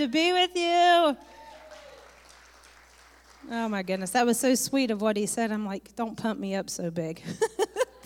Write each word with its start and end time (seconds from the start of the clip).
to 0.00 0.08
be 0.08 0.32
with 0.32 0.56
you. 0.56 1.14
Oh 3.50 3.68
my 3.68 3.82
goodness, 3.82 4.12
that 4.12 4.24
was 4.24 4.40
so 4.40 4.54
sweet 4.54 4.90
of 4.90 5.02
what 5.02 5.14
he 5.14 5.26
said. 5.26 5.52
I'm 5.52 5.66
like, 5.66 5.94
don't 5.94 6.16
pump 6.16 6.40
me 6.40 6.54
up 6.54 6.70
so 6.70 6.90
big. 6.90 7.22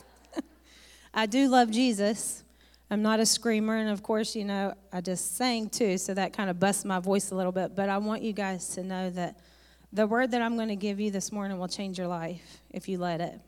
I 1.15 1.27
do 1.27 1.47
love 1.47 1.71
Jesus. 1.71 2.43
I'm 2.91 3.01
not 3.01 3.21
a 3.21 3.27
screamer, 3.27 3.77
and 3.77 3.91
of 3.91 4.03
course, 4.03 4.35
you 4.35 4.45
know, 4.45 4.75
I 4.93 5.03
just 5.03 5.37
sang 5.37 5.69
too, 5.69 5.97
so 5.99 6.15
that 6.15 6.33
kind 6.33 6.51
of 6.51 6.59
busts 6.59 6.85
my 6.85 6.99
voice 6.99 7.31
a 7.31 7.37
little 7.37 7.53
bit. 7.53 7.77
But 7.77 7.89
I 7.89 7.99
want 7.99 8.23
you 8.23 8.33
guys 8.33 8.71
to 8.71 8.83
know 8.83 9.11
that 9.11 9.39
the 9.93 10.09
word 10.09 10.33
that 10.33 10.43
I'm 10.43 10.57
going 10.57 10.71
to 10.71 10.77
give 10.77 10.99
you 10.99 11.13
this 11.13 11.31
morning 11.31 11.61
will 11.61 11.69
change 11.69 11.97
your 11.97 12.09
life 12.09 12.61
if 12.71 12.89
you 12.89 12.99
let 12.99 13.21
it. 13.21 13.39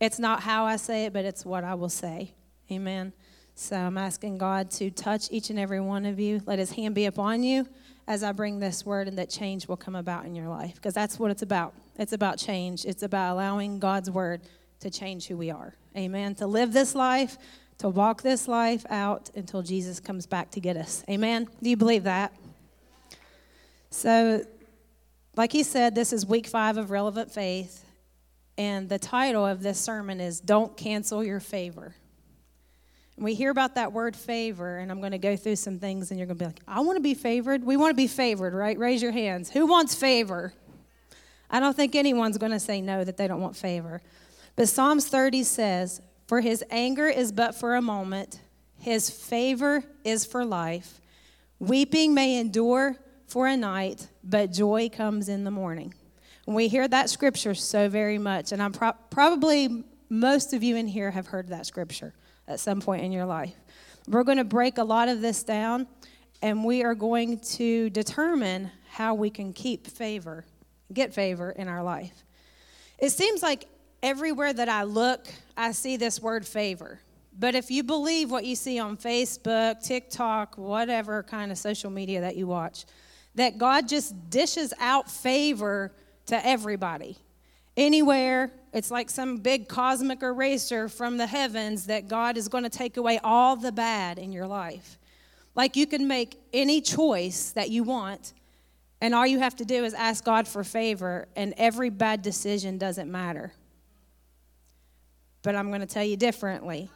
It's 0.00 0.18
not 0.18 0.40
how 0.40 0.64
I 0.64 0.76
say 0.76 1.04
it, 1.04 1.12
but 1.12 1.26
it's 1.26 1.44
what 1.44 1.62
I 1.62 1.74
will 1.74 1.90
say. 1.90 2.32
Amen. 2.72 3.12
So 3.58 3.74
I'm 3.74 3.96
asking 3.96 4.36
God 4.36 4.70
to 4.72 4.90
touch 4.90 5.28
each 5.32 5.48
and 5.48 5.58
every 5.58 5.80
one 5.80 6.04
of 6.04 6.20
you. 6.20 6.42
Let 6.44 6.58
his 6.58 6.70
hand 6.72 6.94
be 6.94 7.06
upon 7.06 7.42
you 7.42 7.66
as 8.06 8.22
I 8.22 8.32
bring 8.32 8.58
this 8.58 8.84
word, 8.84 9.08
and 9.08 9.16
that 9.16 9.30
change 9.30 9.66
will 9.66 9.78
come 9.78 9.96
about 9.96 10.26
in 10.26 10.34
your 10.34 10.46
life. 10.46 10.74
Because 10.74 10.92
that's 10.92 11.18
what 11.18 11.30
it's 11.30 11.40
about. 11.40 11.72
It's 11.98 12.12
about 12.12 12.38
change, 12.38 12.84
it's 12.84 13.02
about 13.02 13.32
allowing 13.32 13.78
God's 13.78 14.10
word 14.10 14.42
to 14.80 14.90
change 14.90 15.26
who 15.26 15.38
we 15.38 15.50
are. 15.50 15.74
Amen. 15.96 16.34
To 16.34 16.46
live 16.46 16.74
this 16.74 16.94
life, 16.94 17.38
to 17.78 17.88
walk 17.88 18.20
this 18.20 18.46
life 18.46 18.84
out 18.90 19.30
until 19.34 19.62
Jesus 19.62 20.00
comes 20.00 20.26
back 20.26 20.50
to 20.50 20.60
get 20.60 20.76
us. 20.76 21.02
Amen. 21.08 21.48
Do 21.62 21.70
you 21.70 21.78
believe 21.78 22.04
that? 22.04 22.34
So, 23.88 24.44
like 25.34 25.52
he 25.52 25.62
said, 25.62 25.94
this 25.94 26.12
is 26.12 26.26
week 26.26 26.46
five 26.46 26.76
of 26.76 26.90
Relevant 26.90 27.32
Faith. 27.32 27.86
And 28.58 28.90
the 28.90 28.98
title 28.98 29.46
of 29.46 29.62
this 29.62 29.80
sermon 29.80 30.20
is 30.20 30.40
Don't 30.40 30.76
Cancel 30.76 31.24
Your 31.24 31.40
Favor. 31.40 31.94
We 33.18 33.34
hear 33.34 33.50
about 33.50 33.76
that 33.76 33.92
word 33.92 34.14
favor, 34.14 34.76
and 34.76 34.90
I'm 34.90 35.00
going 35.00 35.12
to 35.12 35.18
go 35.18 35.36
through 35.36 35.56
some 35.56 35.78
things, 35.78 36.10
and 36.10 36.20
you're 36.20 36.26
going 36.26 36.38
to 36.38 36.44
be 36.44 36.46
like, 36.46 36.60
I 36.68 36.80
want 36.80 36.96
to 36.96 37.02
be 37.02 37.14
favored. 37.14 37.64
We 37.64 37.76
want 37.76 37.90
to 37.90 37.96
be 37.96 38.06
favored, 38.06 38.52
right? 38.52 38.78
Raise 38.78 39.00
your 39.00 39.12
hands. 39.12 39.50
Who 39.50 39.66
wants 39.66 39.94
favor? 39.94 40.52
I 41.48 41.58
don't 41.60 41.74
think 41.74 41.94
anyone's 41.94 42.36
going 42.36 42.52
to 42.52 42.60
say 42.60 42.82
no 42.82 43.04
that 43.04 43.16
they 43.16 43.26
don't 43.26 43.40
want 43.40 43.56
favor. 43.56 44.02
But 44.54 44.68
Psalms 44.68 45.08
30 45.08 45.44
says, 45.44 46.02
For 46.26 46.42
his 46.42 46.62
anger 46.70 47.06
is 47.06 47.32
but 47.32 47.54
for 47.54 47.74
a 47.74 47.82
moment, 47.82 48.40
his 48.78 49.08
favor 49.08 49.82
is 50.04 50.26
for 50.26 50.44
life. 50.44 51.00
Weeping 51.58 52.12
may 52.12 52.38
endure 52.38 52.96
for 53.26 53.46
a 53.46 53.56
night, 53.56 54.08
but 54.22 54.52
joy 54.52 54.90
comes 54.92 55.30
in 55.30 55.44
the 55.44 55.50
morning. 55.50 55.94
And 56.46 56.54
we 56.54 56.68
hear 56.68 56.86
that 56.86 57.08
scripture 57.08 57.54
so 57.54 57.88
very 57.88 58.18
much, 58.18 58.52
and 58.52 58.62
I'm 58.62 58.72
pro- 58.72 58.92
probably 59.10 59.84
most 60.08 60.52
of 60.52 60.62
you 60.62 60.76
in 60.76 60.86
here 60.86 61.10
have 61.10 61.28
heard 61.28 61.48
that 61.48 61.66
scripture 61.66 62.12
at 62.48 62.60
some 62.60 62.80
point 62.80 63.04
in 63.04 63.12
your 63.12 63.26
life. 63.26 63.54
We're 64.08 64.24
going 64.24 64.38
to 64.38 64.44
break 64.44 64.78
a 64.78 64.84
lot 64.84 65.08
of 65.08 65.20
this 65.20 65.42
down 65.42 65.86
and 66.42 66.64
we 66.64 66.84
are 66.84 66.94
going 66.94 67.38
to 67.40 67.90
determine 67.90 68.70
how 68.90 69.14
we 69.14 69.30
can 69.30 69.52
keep 69.52 69.86
favor, 69.86 70.44
get 70.92 71.12
favor 71.12 71.50
in 71.50 71.68
our 71.68 71.82
life. 71.82 72.24
It 72.98 73.10
seems 73.10 73.42
like 73.42 73.66
everywhere 74.02 74.52
that 74.52 74.68
I 74.68 74.84
look, 74.84 75.26
I 75.56 75.72
see 75.72 75.96
this 75.96 76.20
word 76.20 76.46
favor. 76.46 77.00
But 77.38 77.54
if 77.54 77.70
you 77.70 77.82
believe 77.82 78.30
what 78.30 78.44
you 78.44 78.56
see 78.56 78.78
on 78.78 78.96
Facebook, 78.96 79.84
TikTok, 79.84 80.56
whatever 80.56 81.22
kind 81.22 81.52
of 81.52 81.58
social 81.58 81.90
media 81.90 82.22
that 82.22 82.36
you 82.36 82.46
watch, 82.46 82.86
that 83.34 83.58
God 83.58 83.88
just 83.88 84.30
dishes 84.30 84.72
out 84.80 85.10
favor 85.10 85.92
to 86.26 86.46
everybody 86.46 87.18
anywhere. 87.76 88.52
It's 88.72 88.90
like 88.90 89.10
some 89.10 89.38
big 89.38 89.68
cosmic 89.68 90.22
eraser 90.22 90.88
from 90.88 91.16
the 91.16 91.26
heavens 91.26 91.86
that 91.86 92.08
God 92.08 92.36
is 92.36 92.48
going 92.48 92.64
to 92.64 92.70
take 92.70 92.96
away 92.96 93.18
all 93.22 93.56
the 93.56 93.72
bad 93.72 94.18
in 94.18 94.32
your 94.32 94.46
life. 94.46 94.98
Like 95.54 95.76
you 95.76 95.86
can 95.86 96.06
make 96.06 96.38
any 96.52 96.80
choice 96.80 97.50
that 97.52 97.70
you 97.70 97.82
want, 97.82 98.34
and 99.00 99.14
all 99.14 99.26
you 99.26 99.38
have 99.38 99.56
to 99.56 99.64
do 99.64 99.84
is 99.84 99.94
ask 99.94 100.24
God 100.24 100.46
for 100.46 100.62
favor, 100.64 101.28
and 101.34 101.54
every 101.56 101.90
bad 101.90 102.22
decision 102.22 102.76
doesn't 102.78 103.10
matter. 103.10 103.52
But 105.42 105.54
I'm 105.54 105.68
going 105.68 105.80
to 105.80 105.86
tell 105.86 106.04
you 106.04 106.16
differently. 106.16 106.90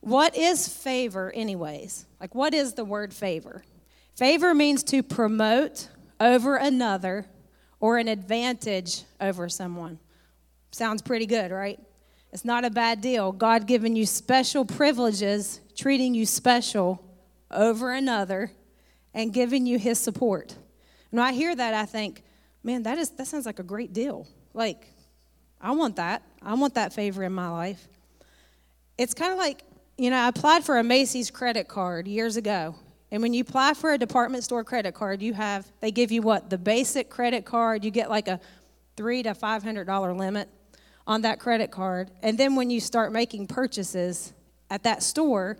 What 0.00 0.36
is 0.36 0.66
favor, 0.68 1.30
anyways? 1.34 2.06
Like, 2.20 2.34
what 2.34 2.54
is 2.54 2.74
the 2.74 2.84
word 2.84 3.12
favor? 3.12 3.62
Favor 4.16 4.54
means 4.54 4.82
to 4.84 5.02
promote 5.02 5.88
over 6.18 6.56
another 6.56 7.26
or 7.80 7.98
an 7.98 8.08
advantage 8.08 9.02
over 9.20 9.48
someone. 9.48 9.98
Sounds 10.70 11.02
pretty 11.02 11.26
good, 11.26 11.50
right? 11.50 11.80
It's 12.32 12.44
not 12.44 12.64
a 12.64 12.70
bad 12.70 13.00
deal. 13.00 13.32
God 13.32 13.66
giving 13.66 13.96
you 13.96 14.06
special 14.06 14.64
privileges, 14.64 15.60
treating 15.76 16.14
you 16.14 16.26
special 16.26 17.04
over 17.50 17.92
another, 17.92 18.52
and 19.12 19.32
giving 19.32 19.66
you 19.66 19.78
his 19.78 19.98
support. 19.98 20.52
And 21.10 21.18
when 21.18 21.26
I 21.26 21.32
hear 21.32 21.56
that, 21.56 21.74
I 21.74 21.86
think, 21.86 22.22
man, 22.62 22.84
that 22.84 22.98
is 22.98 23.10
that 23.10 23.26
sounds 23.26 23.46
like 23.46 23.58
a 23.58 23.64
great 23.64 23.92
deal. 23.92 24.28
Like, 24.54 24.86
I 25.60 25.72
want 25.72 25.96
that. 25.96 26.22
I 26.40 26.54
want 26.54 26.74
that 26.74 26.92
favor 26.92 27.24
in 27.24 27.32
my 27.32 27.48
life. 27.48 27.88
It's 28.96 29.14
kind 29.14 29.32
of 29.32 29.38
like, 29.38 29.64
you 29.98 30.10
know, 30.10 30.16
I 30.16 30.28
applied 30.28 30.62
for 30.62 30.78
a 30.78 30.84
Macy's 30.84 31.30
credit 31.30 31.66
card 31.66 32.06
years 32.06 32.36
ago, 32.36 32.76
and 33.12 33.22
when 33.22 33.34
you 33.34 33.42
apply 33.42 33.74
for 33.74 33.92
a 33.92 33.98
department 33.98 34.44
store 34.44 34.62
credit 34.62 34.94
card, 34.94 35.20
you 35.20 35.34
have 35.34 35.66
they 35.80 35.90
give 35.90 36.12
you 36.12 36.22
what 36.22 36.48
the 36.48 36.58
basic 36.58 37.10
credit 37.10 37.44
card. 37.44 37.84
You 37.84 37.90
get 37.90 38.08
like 38.08 38.28
a 38.28 38.40
three 38.96 39.22
to 39.24 39.34
five 39.34 39.62
hundred 39.62 39.86
dollar 39.86 40.12
limit 40.12 40.48
on 41.06 41.22
that 41.22 41.40
credit 41.40 41.70
card, 41.70 42.10
and 42.22 42.38
then 42.38 42.54
when 42.54 42.70
you 42.70 42.78
start 42.78 43.12
making 43.12 43.48
purchases 43.48 44.32
at 44.70 44.84
that 44.84 45.02
store, 45.02 45.58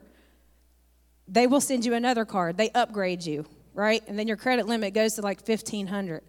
they 1.27 1.47
will 1.47 1.61
send 1.61 1.85
you 1.85 1.95
another 1.95 2.25
card. 2.25 2.57
They 2.57 2.71
upgrade 2.71 3.25
you, 3.25 3.47
right? 3.75 4.03
And 4.07 4.17
then 4.17 4.29
your 4.29 4.37
credit 4.37 4.67
limit 4.67 4.95
goes 4.95 5.15
to 5.15 5.23
like 5.23 5.45
fifteen 5.45 5.89
hundred. 5.89 6.23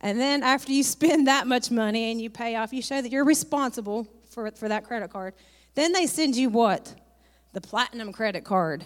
And 0.00 0.20
then 0.20 0.44
after 0.44 0.70
you 0.70 0.82
spend 0.84 1.26
that 1.26 1.48
much 1.48 1.72
money 1.72 2.12
and 2.12 2.20
you 2.20 2.30
pay 2.30 2.54
off, 2.54 2.72
you 2.72 2.82
show 2.82 3.02
that 3.02 3.10
you're 3.10 3.24
responsible 3.24 4.06
for, 4.30 4.50
for 4.52 4.68
that 4.68 4.84
credit 4.84 5.10
card. 5.10 5.34
Then 5.74 5.92
they 5.92 6.06
send 6.06 6.36
you 6.36 6.50
what? 6.50 6.94
The 7.52 7.60
platinum 7.60 8.12
credit 8.12 8.44
card 8.44 8.84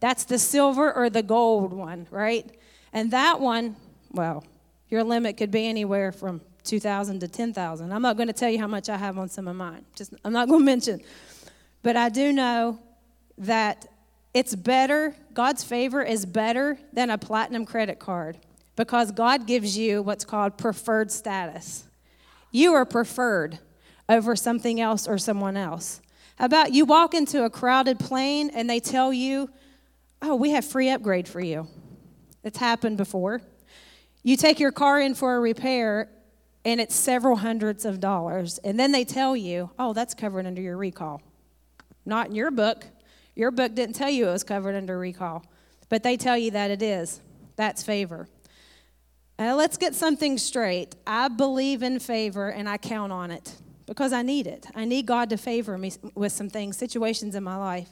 that's 0.00 0.24
the 0.24 0.38
silver 0.38 0.92
or 0.92 1.10
the 1.10 1.22
gold 1.22 1.72
one, 1.72 2.06
right? 2.10 2.50
And 2.92 3.10
that 3.12 3.40
one, 3.40 3.76
well, 4.10 4.44
your 4.88 5.04
limit 5.04 5.36
could 5.36 5.50
be 5.50 5.66
anywhere 5.66 6.10
from 6.10 6.40
2000 6.64 7.20
to 7.20 7.28
10,000. 7.28 7.92
I'm 7.92 8.02
not 8.02 8.16
going 8.16 8.26
to 8.26 8.32
tell 8.32 8.50
you 8.50 8.58
how 8.58 8.66
much 8.66 8.88
I 8.88 8.96
have 8.96 9.18
on 9.18 9.28
some 9.28 9.46
of 9.46 9.56
mine. 9.56 9.84
Just 9.94 10.14
I'm 10.24 10.32
not 10.32 10.48
going 10.48 10.60
to 10.62 10.64
mention. 10.64 11.00
But 11.82 11.96
I 11.96 12.08
do 12.08 12.32
know 12.32 12.78
that 13.38 13.86
it's 14.34 14.54
better, 14.54 15.16
God's 15.34 15.64
favor 15.64 16.02
is 16.02 16.24
better 16.24 16.78
than 16.92 17.10
a 17.10 17.18
platinum 17.18 17.66
credit 17.66 17.98
card 17.98 18.38
because 18.76 19.10
God 19.10 19.46
gives 19.46 19.76
you 19.76 20.02
what's 20.02 20.24
called 20.24 20.56
preferred 20.56 21.10
status. 21.10 21.84
You 22.52 22.74
are 22.74 22.84
preferred 22.84 23.58
over 24.08 24.36
something 24.36 24.80
else 24.80 25.06
or 25.08 25.18
someone 25.18 25.56
else. 25.56 26.00
How 26.36 26.46
about 26.46 26.72
you 26.72 26.84
walk 26.84 27.14
into 27.14 27.44
a 27.44 27.50
crowded 27.50 27.98
plane 27.98 28.50
and 28.54 28.68
they 28.68 28.80
tell 28.80 29.12
you 29.12 29.50
oh, 30.22 30.34
we 30.36 30.50
have 30.50 30.64
free 30.64 30.90
upgrade 30.90 31.28
for 31.28 31.40
you. 31.40 31.68
It's 32.42 32.58
happened 32.58 32.96
before. 32.96 33.42
You 34.22 34.36
take 34.36 34.60
your 34.60 34.72
car 34.72 35.00
in 35.00 35.14
for 35.14 35.36
a 35.36 35.40
repair 35.40 36.10
and 36.64 36.80
it's 36.80 36.94
several 36.94 37.36
hundreds 37.36 37.84
of 37.84 38.00
dollars. 38.00 38.58
And 38.58 38.78
then 38.78 38.92
they 38.92 39.04
tell 39.04 39.36
you, 39.36 39.70
oh, 39.78 39.92
that's 39.92 40.14
covered 40.14 40.46
under 40.46 40.60
your 40.60 40.76
recall. 40.76 41.22
Not 42.04 42.28
in 42.28 42.34
your 42.34 42.50
book. 42.50 42.84
Your 43.34 43.50
book 43.50 43.74
didn't 43.74 43.94
tell 43.94 44.10
you 44.10 44.28
it 44.28 44.32
was 44.32 44.44
covered 44.44 44.74
under 44.74 44.98
recall, 44.98 45.44
but 45.88 46.02
they 46.02 46.16
tell 46.16 46.36
you 46.36 46.50
that 46.50 46.70
it 46.70 46.82
is. 46.82 47.20
That's 47.56 47.82
favor. 47.82 48.28
Now, 49.38 49.56
let's 49.56 49.78
get 49.78 49.94
something 49.94 50.36
straight. 50.36 50.96
I 51.06 51.28
believe 51.28 51.82
in 51.82 51.98
favor 51.98 52.50
and 52.50 52.68
I 52.68 52.76
count 52.76 53.12
on 53.12 53.30
it 53.30 53.56
because 53.86 54.12
I 54.12 54.20
need 54.20 54.46
it. 54.46 54.66
I 54.74 54.84
need 54.84 55.06
God 55.06 55.30
to 55.30 55.38
favor 55.38 55.78
me 55.78 55.92
with 56.14 56.32
some 56.32 56.50
things, 56.50 56.76
situations 56.76 57.34
in 57.34 57.42
my 57.42 57.56
life. 57.56 57.88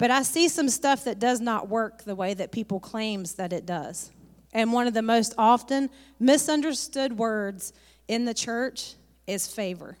But 0.00 0.10
I 0.10 0.22
see 0.22 0.48
some 0.48 0.70
stuff 0.70 1.04
that 1.04 1.18
does 1.18 1.42
not 1.42 1.68
work 1.68 2.04
the 2.04 2.14
way 2.14 2.32
that 2.32 2.52
people 2.52 2.80
claims 2.80 3.34
that 3.34 3.52
it 3.52 3.66
does. 3.66 4.10
And 4.50 4.72
one 4.72 4.86
of 4.86 4.94
the 4.94 5.02
most 5.02 5.34
often 5.36 5.90
misunderstood 6.18 7.18
words 7.18 7.74
in 8.08 8.24
the 8.24 8.32
church 8.32 8.94
is 9.26 9.46
favor. 9.46 9.98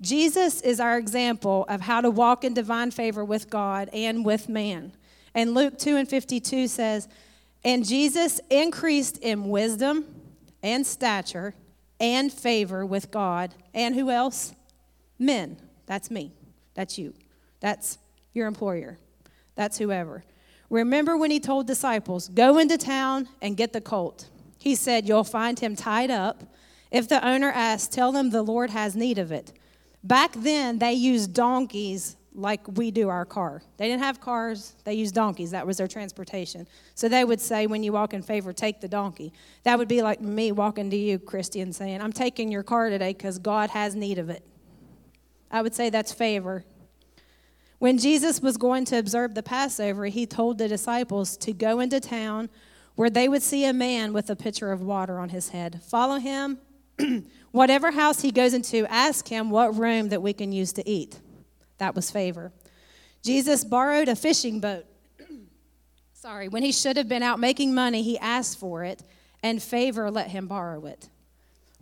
Jesus 0.00 0.62
is 0.62 0.80
our 0.80 0.96
example 0.96 1.66
of 1.68 1.82
how 1.82 2.00
to 2.00 2.08
walk 2.08 2.44
in 2.44 2.54
divine 2.54 2.90
favor 2.90 3.22
with 3.22 3.50
God 3.50 3.90
and 3.92 4.24
with 4.24 4.48
man. 4.48 4.92
And 5.34 5.52
Luke 5.52 5.78
2 5.78 5.96
and 5.96 6.08
52 6.08 6.66
says, 6.66 7.06
And 7.62 7.86
Jesus 7.86 8.40
increased 8.48 9.18
in 9.18 9.50
wisdom 9.50 10.06
and 10.62 10.86
stature 10.86 11.54
and 12.00 12.32
favor 12.32 12.86
with 12.86 13.10
God. 13.10 13.54
And 13.74 13.94
who 13.94 14.10
else? 14.10 14.54
Men. 15.18 15.58
That's 15.84 16.10
me. 16.10 16.32
That's 16.72 16.96
you. 16.96 17.12
That's 17.60 17.98
your 18.34 18.48
employer. 18.48 18.98
That's 19.54 19.78
whoever. 19.78 20.24
Remember 20.70 21.16
when 21.16 21.30
he 21.30 21.40
told 21.40 21.66
disciples, 21.66 22.28
Go 22.28 22.58
into 22.58 22.78
town 22.78 23.28
and 23.40 23.56
get 23.56 23.72
the 23.72 23.80
colt. 23.80 24.28
He 24.58 24.74
said, 24.74 25.06
You'll 25.06 25.24
find 25.24 25.58
him 25.58 25.76
tied 25.76 26.10
up. 26.10 26.42
If 26.90 27.08
the 27.08 27.26
owner 27.26 27.50
asks, 27.50 27.94
tell 27.94 28.12
them 28.12 28.30
the 28.30 28.42
Lord 28.42 28.70
has 28.70 28.94
need 28.94 29.18
of 29.18 29.32
it. 29.32 29.52
Back 30.02 30.32
then, 30.36 30.78
they 30.78 30.92
used 30.92 31.34
donkeys 31.34 32.16
like 32.34 32.60
we 32.76 32.90
do 32.90 33.08
our 33.08 33.24
car. 33.24 33.62
They 33.76 33.88
didn't 33.88 34.02
have 34.02 34.20
cars, 34.20 34.74
they 34.84 34.94
used 34.94 35.14
donkeys. 35.14 35.52
That 35.52 35.66
was 35.66 35.76
their 35.76 35.88
transportation. 35.88 36.66
So 36.94 37.08
they 37.08 37.24
would 37.24 37.40
say, 37.40 37.66
when 37.66 37.82
you 37.82 37.92
walk 37.92 38.12
in 38.12 38.22
favor, 38.22 38.52
take 38.52 38.80
the 38.80 38.88
donkey. 38.88 39.32
That 39.62 39.78
would 39.78 39.88
be 39.88 40.02
like 40.02 40.20
me 40.20 40.52
walking 40.52 40.90
to 40.90 40.96
you, 40.96 41.18
Christy, 41.18 41.60
and 41.60 41.74
saying, 41.74 42.00
I'm 42.00 42.12
taking 42.12 42.50
your 42.50 42.62
car 42.62 42.90
today 42.90 43.12
because 43.12 43.38
God 43.38 43.70
has 43.70 43.94
need 43.94 44.18
of 44.18 44.30
it. 44.30 44.44
I 45.50 45.62
would 45.62 45.74
say 45.74 45.90
that's 45.90 46.12
favor. 46.12 46.64
When 47.84 47.98
Jesus 47.98 48.40
was 48.40 48.56
going 48.56 48.86
to 48.86 48.96
observe 48.96 49.34
the 49.34 49.42
Passover, 49.42 50.06
he 50.06 50.24
told 50.24 50.56
the 50.56 50.68
disciples 50.68 51.36
to 51.36 51.52
go 51.52 51.80
into 51.80 52.00
town 52.00 52.48
where 52.94 53.10
they 53.10 53.28
would 53.28 53.42
see 53.42 53.66
a 53.66 53.74
man 53.74 54.14
with 54.14 54.30
a 54.30 54.36
pitcher 54.36 54.72
of 54.72 54.80
water 54.80 55.18
on 55.18 55.28
his 55.28 55.50
head. 55.50 55.82
Follow 55.84 56.18
him. 56.18 56.56
Whatever 57.50 57.90
house 57.90 58.22
he 58.22 58.32
goes 58.32 58.54
into, 58.54 58.90
ask 58.90 59.28
him 59.28 59.50
what 59.50 59.76
room 59.76 60.08
that 60.08 60.22
we 60.22 60.32
can 60.32 60.50
use 60.50 60.72
to 60.72 60.88
eat. 60.88 61.20
That 61.76 61.94
was 61.94 62.10
favor. 62.10 62.52
Jesus 63.22 63.64
borrowed 63.64 64.08
a 64.08 64.16
fishing 64.16 64.60
boat. 64.60 64.86
Sorry, 66.14 66.48
when 66.48 66.62
he 66.62 66.72
should 66.72 66.96
have 66.96 67.10
been 67.10 67.22
out 67.22 67.38
making 67.38 67.74
money, 67.74 68.02
he 68.02 68.18
asked 68.18 68.58
for 68.58 68.82
it, 68.82 69.02
and 69.42 69.62
favor 69.62 70.10
let 70.10 70.30
him 70.30 70.46
borrow 70.46 70.86
it. 70.86 71.10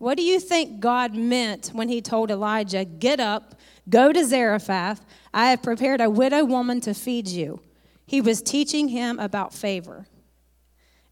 What 0.03 0.17
do 0.17 0.25
you 0.25 0.41
think 0.41 0.81
God 0.81 1.15
meant 1.15 1.69
when 1.69 1.89
he 1.89 2.03
told 2.03 2.31
Elijah, 2.31 2.85
Get 2.85 3.21
up, 3.21 3.55
go 3.89 4.13
to 4.13 4.25
Zarephath? 4.25 5.05
I 5.33 5.51
have 5.51 5.63
prepared 5.63 6.01
a 6.01 6.11
widow 6.11 6.45
woman 6.45 6.81
to 6.81 6.93
feed 6.93 7.29
you. 7.29 7.61
He 8.05 8.21
was 8.21 8.43
teaching 8.43 8.89
him 8.89 9.21
about 9.21 9.55
favor. 9.55 10.07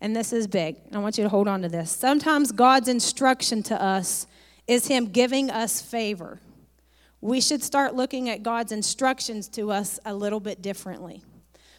And 0.01 0.17
this 0.17 0.33
is 0.33 0.47
big. 0.47 0.77
I 0.93 0.99
want 0.99 1.19
you 1.19 1.25
to 1.25 1.31
hold 1.31 1.47
on 1.47 1.63
to 1.63 1.69
this. 1.69 1.91
Sometimes 1.93 2.51
God's 2.51 2.89
instruction 2.89 3.63
to 3.65 3.81
us 3.81 4.27
is 4.67 4.89
him 4.89 5.07
giving 5.07 5.51
us 5.51 5.81
favor 5.81 6.41
we 7.21 7.41
should 7.41 7.63
start 7.63 7.95
looking 7.95 8.31
at 8.31 8.43
God's 8.43 8.73
instructions 8.73 9.49
to 9.49 9.71
us 9.71 10.01
a 10.07 10.15
little 10.15 10.41
bit 10.41 10.63
differently. 10.63 11.23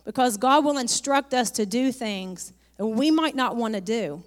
Because 0.06 0.38
God 0.38 0.64
will 0.64 0.78
instruct 0.78 1.34
us 1.34 1.52
to 1.52 1.66
do 1.66 1.92
things 1.92 2.54
that 2.78 2.86
we 2.86 3.12
might 3.12 3.36
not 3.36 3.56
want 3.56 3.74
to 3.74 3.82
do, 3.82 4.24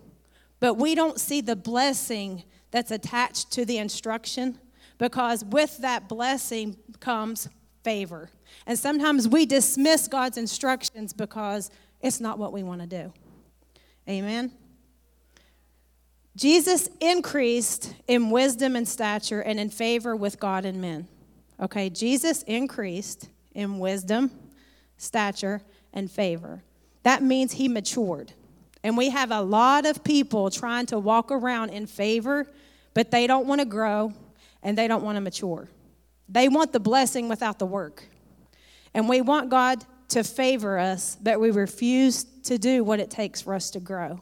but 0.60 0.74
we 0.74 0.94
don't 0.94 1.20
see 1.20 1.40
the 1.40 1.56
blessing 1.56 2.44
that's 2.74 2.90
attached 2.90 3.52
to 3.52 3.64
the 3.64 3.78
instruction 3.78 4.58
because 4.98 5.44
with 5.44 5.78
that 5.78 6.08
blessing 6.08 6.76
comes 6.98 7.48
favor. 7.84 8.30
And 8.66 8.76
sometimes 8.76 9.28
we 9.28 9.46
dismiss 9.46 10.08
God's 10.08 10.36
instructions 10.36 11.12
because 11.12 11.70
it's 12.00 12.18
not 12.20 12.36
what 12.36 12.52
we 12.52 12.64
want 12.64 12.80
to 12.80 12.88
do. 12.88 13.12
Amen. 14.08 14.50
Jesus 16.34 16.88
increased 16.98 17.94
in 18.08 18.30
wisdom 18.30 18.74
and 18.74 18.88
stature 18.88 19.40
and 19.40 19.60
in 19.60 19.70
favor 19.70 20.16
with 20.16 20.40
God 20.40 20.64
and 20.64 20.80
men. 20.80 21.06
Okay, 21.60 21.88
Jesus 21.88 22.42
increased 22.42 23.28
in 23.54 23.78
wisdom, 23.78 24.32
stature, 24.96 25.62
and 25.92 26.10
favor. 26.10 26.64
That 27.04 27.22
means 27.22 27.52
he 27.52 27.68
matured. 27.68 28.32
And 28.84 28.98
we 28.98 29.08
have 29.08 29.30
a 29.30 29.40
lot 29.40 29.86
of 29.86 30.04
people 30.04 30.50
trying 30.50 30.84
to 30.86 30.98
walk 30.98 31.32
around 31.32 31.70
in 31.70 31.86
favor, 31.86 32.46
but 32.92 33.10
they 33.10 33.26
don't 33.26 33.46
want 33.46 33.62
to 33.62 33.64
grow 33.64 34.12
and 34.62 34.76
they 34.76 34.86
don't 34.86 35.02
want 35.02 35.16
to 35.16 35.22
mature. 35.22 35.68
They 36.28 36.48
want 36.48 36.72
the 36.72 36.80
blessing 36.80 37.30
without 37.30 37.58
the 37.58 37.64
work. 37.64 38.04
And 38.92 39.08
we 39.08 39.22
want 39.22 39.48
God 39.48 39.82
to 40.10 40.22
favor 40.22 40.78
us, 40.78 41.16
but 41.20 41.40
we 41.40 41.50
refuse 41.50 42.24
to 42.44 42.58
do 42.58 42.84
what 42.84 43.00
it 43.00 43.10
takes 43.10 43.40
for 43.40 43.54
us 43.54 43.70
to 43.70 43.80
grow. 43.80 44.20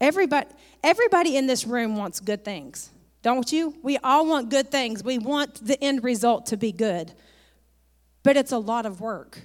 Everybody, 0.00 0.48
everybody 0.84 1.36
in 1.36 1.48
this 1.48 1.66
room 1.66 1.96
wants 1.96 2.20
good 2.20 2.44
things, 2.44 2.88
don't 3.22 3.52
you? 3.52 3.74
We 3.82 3.98
all 3.98 4.26
want 4.26 4.48
good 4.48 4.70
things. 4.70 5.02
We 5.02 5.18
want 5.18 5.66
the 5.66 5.82
end 5.82 6.04
result 6.04 6.46
to 6.46 6.56
be 6.56 6.70
good, 6.70 7.12
but 8.22 8.36
it's 8.36 8.52
a 8.52 8.58
lot 8.58 8.86
of 8.86 9.00
work. 9.00 9.40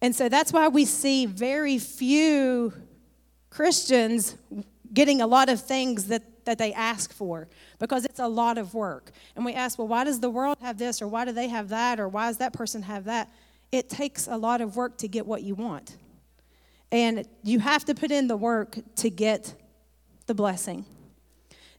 And 0.00 0.16
so 0.16 0.30
that's 0.30 0.50
why 0.50 0.68
we 0.68 0.86
see 0.86 1.26
very 1.26 1.78
few 1.78 2.72
Christians 3.50 4.36
getting 4.92 5.20
a 5.20 5.26
lot 5.26 5.48
of 5.48 5.60
things 5.60 6.06
that, 6.08 6.44
that 6.44 6.58
they 6.58 6.72
ask 6.72 7.12
for 7.12 7.48
because 7.78 8.04
it's 8.04 8.18
a 8.18 8.28
lot 8.28 8.58
of 8.58 8.74
work. 8.74 9.10
And 9.36 9.44
we 9.44 9.54
ask, 9.54 9.78
well, 9.78 9.88
why 9.88 10.04
does 10.04 10.20
the 10.20 10.30
world 10.30 10.56
have 10.60 10.78
this 10.78 11.02
or 11.02 11.08
why 11.08 11.24
do 11.24 11.32
they 11.32 11.48
have 11.48 11.68
that 11.70 12.00
or 12.00 12.08
why 12.08 12.28
does 12.28 12.38
that 12.38 12.52
person 12.52 12.82
have 12.82 13.04
that? 13.04 13.30
It 13.70 13.88
takes 13.88 14.26
a 14.26 14.36
lot 14.36 14.60
of 14.60 14.76
work 14.76 14.98
to 14.98 15.08
get 15.08 15.26
what 15.26 15.42
you 15.42 15.54
want. 15.54 15.96
And 16.90 17.28
you 17.42 17.58
have 17.60 17.84
to 17.86 17.94
put 17.94 18.10
in 18.10 18.28
the 18.28 18.36
work 18.36 18.78
to 18.96 19.10
get 19.10 19.54
the 20.26 20.34
blessing. 20.34 20.86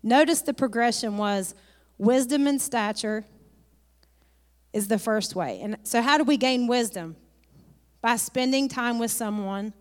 Notice 0.03 0.41
the 0.41 0.53
progression 0.53 1.17
was 1.17 1.55
wisdom 1.97 2.47
and 2.47 2.61
stature 2.61 3.25
is 4.71 4.87
the 4.87 4.99
first 4.99 5.35
way. 5.35 5.59
And 5.61 5.77
so, 5.83 6.01
how 6.01 6.17
do 6.17 6.23
we 6.23 6.37
gain 6.37 6.67
wisdom? 6.67 7.15
By 8.01 8.15
spending 8.15 8.69
time 8.69 8.99
with 8.99 9.11
someone, 9.11 9.73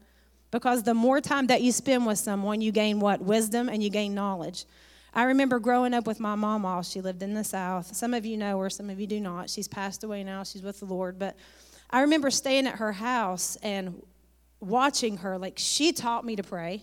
because 0.50 0.82
the 0.82 0.94
more 0.94 1.20
time 1.20 1.46
that 1.48 1.62
you 1.62 1.72
spend 1.72 2.06
with 2.06 2.18
someone, 2.18 2.60
you 2.60 2.72
gain 2.72 3.00
what? 3.00 3.20
Wisdom 3.20 3.68
and 3.68 3.82
you 3.82 3.90
gain 3.90 4.14
knowledge. 4.14 4.64
I 5.12 5.24
remember 5.24 5.58
growing 5.58 5.94
up 5.94 6.06
with 6.06 6.20
my 6.20 6.34
mom. 6.34 6.62
While 6.62 6.82
she 6.82 7.00
lived 7.00 7.22
in 7.22 7.34
the 7.34 7.44
South. 7.44 7.94
Some 7.94 8.14
of 8.14 8.24
you 8.24 8.36
know 8.36 8.58
her, 8.60 8.70
some 8.70 8.90
of 8.90 9.00
you 9.00 9.06
do 9.06 9.20
not. 9.20 9.50
She's 9.50 9.68
passed 9.68 10.04
away 10.04 10.24
now. 10.24 10.44
She's 10.44 10.62
with 10.62 10.80
the 10.80 10.86
Lord. 10.86 11.18
But 11.18 11.36
I 11.90 12.02
remember 12.02 12.30
staying 12.30 12.66
at 12.66 12.76
her 12.76 12.92
house 12.92 13.56
and 13.62 14.02
watching 14.60 15.18
her, 15.18 15.38
like 15.38 15.54
she 15.56 15.92
taught 15.92 16.24
me 16.24 16.36
to 16.36 16.42
pray. 16.42 16.82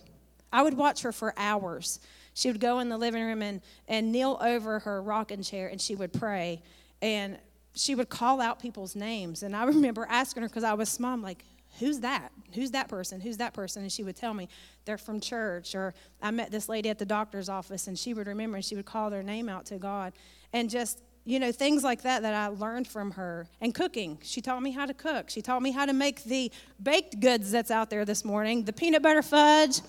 I 0.52 0.62
would 0.62 0.74
watch 0.74 1.02
her 1.02 1.12
for 1.12 1.34
hours. 1.36 2.00
She 2.34 2.50
would 2.50 2.60
go 2.60 2.80
in 2.80 2.88
the 2.88 2.98
living 2.98 3.24
room 3.24 3.42
and, 3.42 3.60
and 3.88 4.12
kneel 4.12 4.38
over 4.40 4.80
her 4.80 5.02
rocking 5.02 5.42
chair 5.42 5.68
and 5.68 5.80
she 5.80 5.94
would 5.94 6.12
pray. 6.12 6.62
And 7.00 7.38
she 7.74 7.94
would 7.94 8.08
call 8.08 8.40
out 8.40 8.60
people's 8.60 8.96
names. 8.96 9.42
And 9.42 9.54
I 9.54 9.64
remember 9.66 10.06
asking 10.08 10.42
her, 10.42 10.48
because 10.48 10.64
I 10.64 10.74
was 10.74 10.88
small, 10.88 11.12
I'm 11.12 11.22
like, 11.22 11.44
who's 11.78 12.00
that? 12.00 12.32
Who's 12.54 12.70
that 12.72 12.88
person? 12.88 13.20
Who's 13.20 13.36
that 13.38 13.54
person? 13.54 13.82
And 13.82 13.92
she 13.92 14.02
would 14.02 14.16
tell 14.16 14.34
me, 14.34 14.48
they're 14.84 14.98
from 14.98 15.20
church. 15.20 15.74
Or 15.74 15.94
I 16.22 16.30
met 16.30 16.50
this 16.50 16.68
lady 16.68 16.88
at 16.88 16.98
the 16.98 17.06
doctor's 17.06 17.48
office 17.48 17.86
and 17.86 17.98
she 17.98 18.14
would 18.14 18.26
remember 18.26 18.56
and 18.56 18.64
she 18.64 18.76
would 18.76 18.86
call 18.86 19.10
their 19.10 19.22
name 19.22 19.48
out 19.48 19.66
to 19.66 19.78
God. 19.78 20.12
And 20.52 20.70
just 20.70 21.02
you 21.28 21.40
know, 21.40 21.50
things 21.50 21.82
like 21.82 22.02
that 22.02 22.22
that 22.22 22.34
I 22.34 22.46
learned 22.46 22.86
from 22.86 23.10
her. 23.10 23.48
And 23.60 23.74
cooking. 23.74 24.18
She 24.22 24.40
taught 24.40 24.62
me 24.62 24.70
how 24.70 24.86
to 24.86 24.94
cook. 24.94 25.28
She 25.28 25.42
taught 25.42 25.60
me 25.60 25.72
how 25.72 25.84
to 25.84 25.92
make 25.92 26.22
the 26.22 26.52
baked 26.80 27.18
goods 27.18 27.50
that's 27.50 27.72
out 27.72 27.90
there 27.90 28.04
this 28.04 28.24
morning 28.24 28.62
the 28.64 28.72
peanut 28.72 29.02
butter 29.02 29.22
fudge 29.22 29.80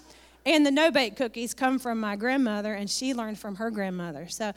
and 0.47 0.65
the 0.65 0.71
no 0.71 0.91
bake 0.91 1.15
cookies 1.15 1.53
come 1.53 1.77
from 1.77 1.99
my 1.99 2.15
grandmother, 2.15 2.73
and 2.73 2.89
she 2.89 3.13
learned 3.13 3.37
from 3.37 3.55
her 3.55 3.69
grandmother. 3.69 4.29
So 4.29 4.53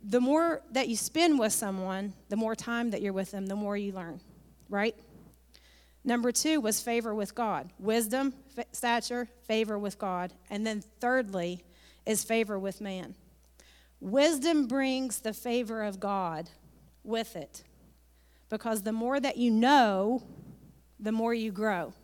the 0.00 0.20
more 0.20 0.62
that 0.70 0.88
you 0.88 0.96
spend 0.96 1.40
with 1.40 1.52
someone, 1.52 2.12
the 2.28 2.36
more 2.36 2.54
time 2.54 2.90
that 2.90 3.02
you're 3.02 3.12
with 3.12 3.32
them, 3.32 3.46
the 3.46 3.56
more 3.56 3.76
you 3.76 3.92
learn, 3.92 4.20
right? 4.68 4.94
Number 6.04 6.32
two 6.32 6.60
was 6.60 6.80
favor 6.80 7.14
with 7.14 7.34
God 7.34 7.70
wisdom, 7.78 8.34
stature, 8.72 9.28
favor 9.46 9.78
with 9.78 9.98
God. 9.98 10.32
And 10.50 10.66
then 10.66 10.82
thirdly 11.00 11.64
is 12.04 12.22
favor 12.22 12.58
with 12.58 12.80
man. 12.80 13.14
Wisdom 14.00 14.66
brings 14.66 15.20
the 15.20 15.32
favor 15.32 15.82
of 15.82 15.98
God 15.98 16.50
with 17.02 17.36
it 17.36 17.62
because 18.50 18.82
the 18.82 18.92
more 18.92 19.18
that 19.18 19.38
you 19.38 19.50
know, 19.50 20.22
the 21.00 21.12
more 21.12 21.32
you 21.32 21.50
grow. 21.50 21.94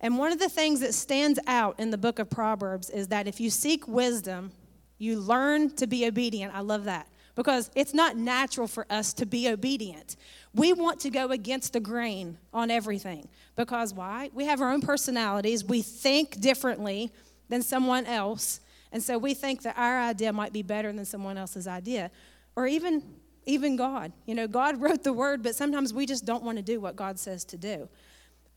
And 0.00 0.18
one 0.18 0.32
of 0.32 0.38
the 0.38 0.48
things 0.48 0.80
that 0.80 0.92
stands 0.92 1.38
out 1.46 1.78
in 1.78 1.90
the 1.90 1.98
book 1.98 2.18
of 2.18 2.28
Proverbs 2.28 2.90
is 2.90 3.08
that 3.08 3.26
if 3.26 3.40
you 3.40 3.50
seek 3.50 3.86
wisdom, 3.86 4.52
you 4.98 5.18
learn 5.18 5.74
to 5.76 5.86
be 5.86 6.06
obedient. 6.06 6.54
I 6.54 6.60
love 6.60 6.84
that 6.84 7.08
because 7.36 7.70
it's 7.76 7.94
not 7.94 8.16
natural 8.16 8.66
for 8.66 8.86
us 8.90 9.12
to 9.12 9.26
be 9.26 9.48
obedient. 9.48 10.16
We 10.54 10.72
want 10.72 10.98
to 11.00 11.10
go 11.10 11.28
against 11.30 11.74
the 11.74 11.80
grain 11.80 12.38
on 12.52 12.70
everything 12.70 13.28
because 13.54 13.94
why? 13.94 14.30
We 14.32 14.46
have 14.46 14.60
our 14.60 14.72
own 14.72 14.80
personalities, 14.80 15.64
we 15.64 15.82
think 15.82 16.40
differently 16.40 17.12
than 17.48 17.62
someone 17.62 18.06
else. 18.06 18.60
And 18.90 19.02
so 19.02 19.18
we 19.18 19.34
think 19.34 19.62
that 19.62 19.76
our 19.76 20.00
idea 20.00 20.32
might 20.32 20.52
be 20.52 20.62
better 20.62 20.90
than 20.92 21.04
someone 21.04 21.36
else's 21.36 21.68
idea. 21.68 22.10
Or 22.56 22.66
even 22.66 23.02
even 23.48 23.76
God. 23.76 24.12
You 24.24 24.34
know, 24.34 24.48
God 24.48 24.80
wrote 24.80 25.04
the 25.04 25.12
word, 25.12 25.42
but 25.42 25.54
sometimes 25.54 25.94
we 25.94 26.04
just 26.04 26.24
don't 26.24 26.42
want 26.42 26.58
to 26.58 26.64
do 26.64 26.80
what 26.80 26.96
God 26.96 27.18
says 27.18 27.44
to 27.44 27.56
do. 27.56 27.88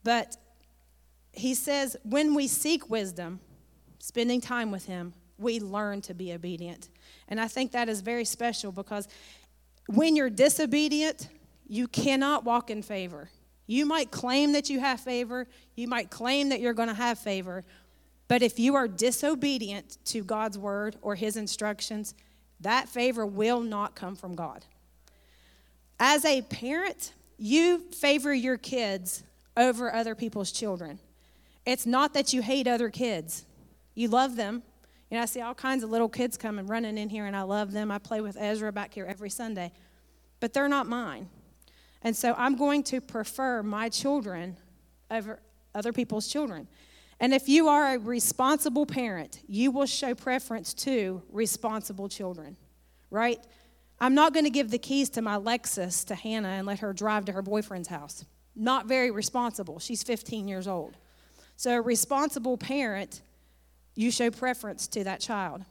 But 0.04 0.36
he 1.32 1.54
says 1.54 1.96
when 2.04 2.34
we 2.34 2.48
seek 2.48 2.90
wisdom, 2.90 3.40
spending 4.00 4.42
time 4.42 4.72
with 4.72 4.86
him, 4.86 5.14
we 5.38 5.60
learn 5.60 6.02
to 6.02 6.14
be 6.14 6.34
obedient. 6.34 6.90
And 7.30 7.40
I 7.40 7.48
think 7.48 7.72
that 7.72 7.88
is 7.88 8.02
very 8.02 8.26
special 8.26 8.72
because 8.72 9.08
when 9.88 10.16
you're 10.16 10.30
disobedient, 10.30 11.30
you 11.68 11.88
cannot 11.88 12.44
walk 12.44 12.70
in 12.70 12.82
favor. 12.82 13.30
You 13.68 13.86
might 13.86 14.12
claim 14.12 14.52
that 14.54 14.70
you 14.70 14.80
have 14.80 15.00
favor, 15.00 15.48
you 15.76 15.88
might 15.88 16.10
claim 16.10 16.50
that 16.50 16.60
you're 16.60 16.74
going 16.74 16.90
to 16.90 16.94
have 16.96 17.20
favor, 17.20 17.64
but 18.28 18.42
if 18.42 18.60
you 18.60 18.76
are 18.76 18.88
disobedient 18.88 19.98
to 20.06 20.24
God's 20.24 20.58
word 20.58 20.96
or 21.02 21.16
his 21.16 21.38
instructions, 21.38 22.14
that 22.62 22.90
favor 22.90 23.26
will 23.26 23.62
not 23.62 23.96
come 23.96 24.16
from 24.16 24.36
God. 24.36 24.66
As 26.00 26.26
a 26.26 26.42
parent, 26.44 27.14
you 27.38 27.80
favor 27.92 28.34
your 28.34 28.58
kids 28.58 29.24
over 29.56 29.94
other 29.94 30.16
people's 30.16 30.52
children. 30.52 31.00
It's 31.66 31.86
not 31.86 32.14
that 32.14 32.34
you 32.34 32.42
hate 32.42 32.68
other 32.68 32.90
kids, 32.90 33.46
you 33.94 34.08
love 34.08 34.36
them. 34.36 34.64
You 35.10 35.18
know, 35.18 35.24
I 35.24 35.26
see 35.26 35.42
all 35.42 35.56
kinds 35.56 35.84
of 35.84 35.90
little 35.90 36.10
kids 36.10 36.38
coming 36.38 36.68
running 36.68 36.98
in 36.98 37.10
here, 37.10 37.26
and 37.26 37.36
I 37.36 37.42
love 37.42 37.72
them. 37.72 37.90
I 37.90 37.98
play 37.98 38.22
with 38.22 38.38
Ezra 38.40 38.72
back 38.72 38.94
here 38.94 39.06
every 39.06 39.30
Sunday, 39.30 39.72
but 40.40 40.54
they're 40.54 40.70
not 40.70 40.88
mine. 40.88 41.30
And 42.02 42.16
so 42.16 42.34
I'm 42.38 42.56
going 42.56 42.84
to 42.84 43.02
prefer 43.02 43.64
my 43.64 43.90
children 43.90 44.56
over 45.10 45.40
other 45.74 45.92
people's 45.92 46.28
children. 46.28 46.68
And 47.20 47.34
if 47.34 47.50
you 47.50 47.68
are 47.68 47.96
a 47.96 48.00
responsible 48.00 48.86
parent, 48.86 49.42
you 49.48 49.72
will 49.72 49.86
show 49.86 50.16
preference 50.16 50.74
to 50.76 51.22
responsible 51.30 52.08
children, 52.08 52.56
right? 53.10 53.40
I'm 54.00 54.16
not 54.16 54.34
going 54.34 54.46
to 54.46 54.50
give 54.52 54.72
the 54.72 54.78
keys 54.78 55.10
to 55.12 55.22
my 55.22 55.36
Lexus 55.36 56.06
to 56.06 56.16
Hannah 56.16 56.50
and 56.50 56.66
let 56.66 56.80
her 56.80 56.94
drive 56.94 57.26
to 57.26 57.34
her 57.34 57.42
boyfriend's 57.42 57.90
house. 57.90 58.24
Not 58.56 58.86
very 58.86 59.12
responsible. 59.12 59.80
She's 59.80 60.04
15 60.04 60.48
years 60.48 60.68
old. 60.68 60.96
So, 61.58 61.72
a 61.72 61.82
responsible 61.82 62.58
parent, 62.58 63.22
you 64.00 64.12
show 64.12 64.32
preference 64.32 64.88
to 64.88 65.04
that 65.04 65.20
child. 65.20 65.66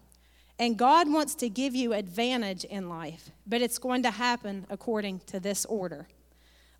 And 0.59 0.77
God 0.77 1.11
wants 1.11 1.35
to 1.37 1.49
give 1.49 1.75
you 1.75 1.95
advantage 1.95 2.65
in 2.65 2.91
life, 2.91 3.31
but 3.47 3.63
it's 3.63 3.79
going 3.79 4.03
to 4.03 4.11
happen 4.11 4.67
according 4.69 5.21
to 5.29 5.41
this 5.41 5.65
order. 5.65 6.07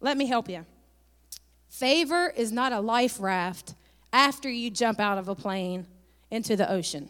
Let 0.03 0.19
me 0.19 0.27
help 0.27 0.51
you. 0.51 0.67
Favor 1.71 2.29
is 2.37 2.53
not 2.53 2.73
a 2.73 2.81
life 2.81 3.19
raft 3.19 3.75
after 4.13 4.51
you 4.51 4.69
jump 4.69 5.01
out 5.01 5.17
of 5.17 5.29
a 5.29 5.35
plane 5.35 5.87
into 6.31 6.55
the 6.55 6.71
ocean. 6.71 7.09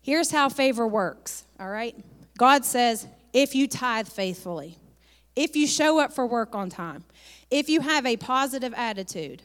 Here's 0.00 0.30
how 0.30 0.48
favor 0.48 0.86
works, 0.86 1.44
all 1.58 1.70
right? 1.70 1.96
God 2.38 2.64
says, 2.64 3.08
if 3.32 3.56
you 3.56 3.66
tithe 3.66 4.06
faithfully, 4.06 4.78
if 5.34 5.56
you 5.56 5.66
show 5.66 5.98
up 5.98 6.12
for 6.12 6.26
work 6.26 6.54
on 6.54 6.70
time, 6.70 7.02
if 7.50 7.68
you 7.68 7.80
have 7.80 8.06
a 8.06 8.16
positive 8.16 8.72
attitude, 8.76 9.42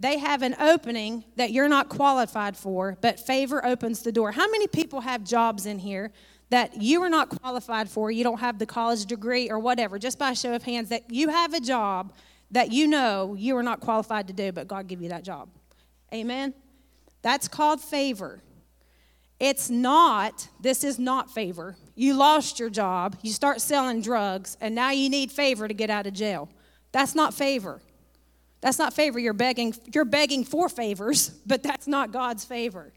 they 0.00 0.18
have 0.18 0.40
an 0.40 0.56
opening 0.58 1.24
that 1.36 1.52
you're 1.52 1.68
not 1.68 1.90
qualified 1.90 2.56
for, 2.56 2.96
but 3.02 3.20
favor 3.20 3.64
opens 3.64 4.02
the 4.02 4.10
door. 4.10 4.32
How 4.32 4.50
many 4.50 4.66
people 4.66 5.02
have 5.02 5.22
jobs 5.24 5.66
in 5.66 5.78
here 5.78 6.10
that 6.48 6.80
you 6.80 7.02
are 7.02 7.10
not 7.10 7.28
qualified 7.28 7.88
for? 7.88 8.10
You 8.10 8.24
don't 8.24 8.40
have 8.40 8.58
the 8.58 8.64
college 8.64 9.04
degree 9.04 9.50
or 9.50 9.58
whatever, 9.58 9.98
just 9.98 10.18
by 10.18 10.32
show 10.32 10.54
of 10.54 10.62
hands, 10.62 10.88
that 10.88 11.10
you 11.10 11.28
have 11.28 11.52
a 11.52 11.60
job 11.60 12.14
that 12.50 12.72
you 12.72 12.86
know 12.86 13.36
you 13.38 13.54
are 13.58 13.62
not 13.62 13.80
qualified 13.80 14.26
to 14.28 14.32
do, 14.32 14.50
but 14.52 14.66
God 14.66 14.88
give 14.88 15.02
you 15.02 15.10
that 15.10 15.22
job. 15.22 15.50
Amen? 16.14 16.54
That's 17.20 17.46
called 17.46 17.82
favor. 17.82 18.40
It's 19.38 19.68
not, 19.68 20.48
this 20.60 20.82
is 20.82 20.98
not 20.98 21.30
favor. 21.30 21.76
You 21.94 22.14
lost 22.14 22.58
your 22.58 22.70
job, 22.70 23.16
you 23.22 23.32
start 23.32 23.60
selling 23.60 24.00
drugs, 24.00 24.56
and 24.62 24.74
now 24.74 24.90
you 24.90 25.10
need 25.10 25.30
favor 25.30 25.68
to 25.68 25.74
get 25.74 25.90
out 25.90 26.06
of 26.06 26.14
jail. 26.14 26.48
That's 26.92 27.14
not 27.14 27.34
favor. 27.34 27.82
That's 28.60 28.78
not 28.78 28.92
favor. 28.92 29.18
You're 29.18 29.32
begging, 29.32 29.74
you're 29.94 30.04
begging 30.04 30.44
for 30.44 30.68
favors, 30.68 31.28
but 31.46 31.62
that's 31.62 31.86
not 31.86 32.12
God's 32.12 32.44
favor. 32.44 32.92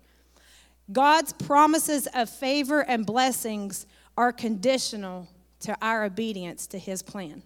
God's 0.92 1.34
promises 1.34 2.08
of 2.14 2.30
favor 2.30 2.82
and 2.82 3.06
blessings 3.06 3.86
are 4.18 4.32
conditional 4.32 5.28
to 5.62 5.76
our 5.82 6.04
obedience 6.04 6.68
to 6.68 6.78
his 6.78 7.02
plan. 7.02 7.42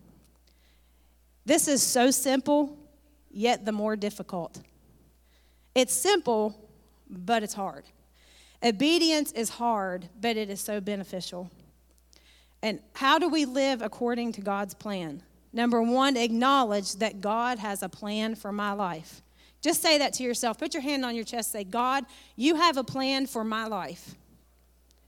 This 1.45 1.67
is 1.67 1.83
so 1.83 2.11
simple, 2.11 2.77
yet 3.29 3.63
the 3.63 3.71
more 3.71 3.95
difficult. 3.95 4.59
It's 5.75 5.93
simple, 5.93 6.69
but 7.09 7.43
it's 7.43 7.53
hard. 7.53 7.85
Obedience 8.63 9.31
is 9.33 9.49
hard, 9.51 10.09
but 10.19 10.35
it 10.35 10.49
is 10.49 10.59
so 10.59 10.81
beneficial. 10.81 11.49
And 12.63 12.79
how 12.93 13.19
do 13.19 13.29
we 13.29 13.45
live 13.45 13.83
according 13.83 14.31
to 14.33 14.41
God's 14.41 14.73
plan? 14.73 15.21
Number 15.53 15.81
one, 15.81 16.17
acknowledge 16.17 16.93
that 16.95 17.21
God 17.21 17.59
has 17.59 17.81
a 17.81 17.89
plan 17.89 18.35
for 18.35 18.51
my 18.51 18.73
life. 18.73 19.21
Just 19.61 19.81
say 19.81 19.97
that 19.97 20.13
to 20.13 20.23
yourself. 20.23 20.57
Put 20.57 20.73
your 20.73 20.83
hand 20.83 21.03
on 21.03 21.15
your 21.15 21.23
chest. 21.23 21.51
Say, 21.51 21.63
God, 21.63 22.05
you 22.35 22.55
have 22.55 22.77
a 22.77 22.83
plan 22.83 23.25
for 23.25 23.43
my 23.43 23.65
life. 23.65 24.15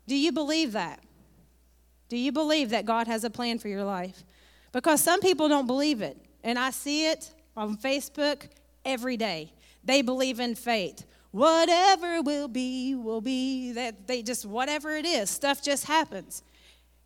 Do 0.08 0.16
you 0.16 0.32
believe 0.32 0.72
that? 0.72 1.00
Do 2.08 2.18
you 2.18 2.32
believe 2.32 2.72
that 2.72 2.86
God 2.86 3.08
has 3.08 3.24
a 3.24 3.30
plan 3.30 3.60
for 3.60 3.68
your 3.68 3.84
life? 3.84 4.24
Because 4.72 5.02
some 5.02 5.20
people 5.22 5.48
don't 5.48 5.68
believe 5.68 6.02
it. 6.02 6.18
And 6.44 6.58
I 6.58 6.72
see 6.72 7.08
it 7.10 7.32
on 7.56 7.78
Facebook 7.78 8.48
every 8.84 9.18
day. 9.18 9.54
They 9.84 10.02
believe 10.02 10.40
in 10.40 10.56
fate. 10.56 11.06
Whatever 11.32 12.22
will 12.22 12.48
be, 12.48 12.96
will 12.96 13.22
be. 13.22 13.72
That 13.74 14.08
they 14.08 14.24
just 14.24 14.46
whatever 14.46 14.96
it 14.96 15.06
is, 15.06 15.30
stuff 15.30 15.64
just 15.64 15.86
happens. 15.86 16.44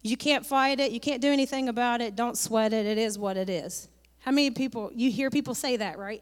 You 0.03 0.17
can't 0.17 0.45
fight 0.45 0.79
it, 0.79 0.91
you 0.91 0.99
can't 0.99 1.21
do 1.21 1.31
anything 1.31 1.69
about 1.69 2.01
it. 2.01 2.15
Don't 2.15 2.37
sweat 2.37 2.73
it. 2.73 2.85
It 2.85 2.97
is 2.97 3.17
what 3.17 3.37
it 3.37 3.49
is. 3.49 3.87
How 4.19 4.31
many 4.31 4.51
people 4.51 4.91
you 4.93 5.09
hear 5.09 5.29
people 5.29 5.55
say 5.55 5.77
that, 5.77 5.97
right? 5.97 6.21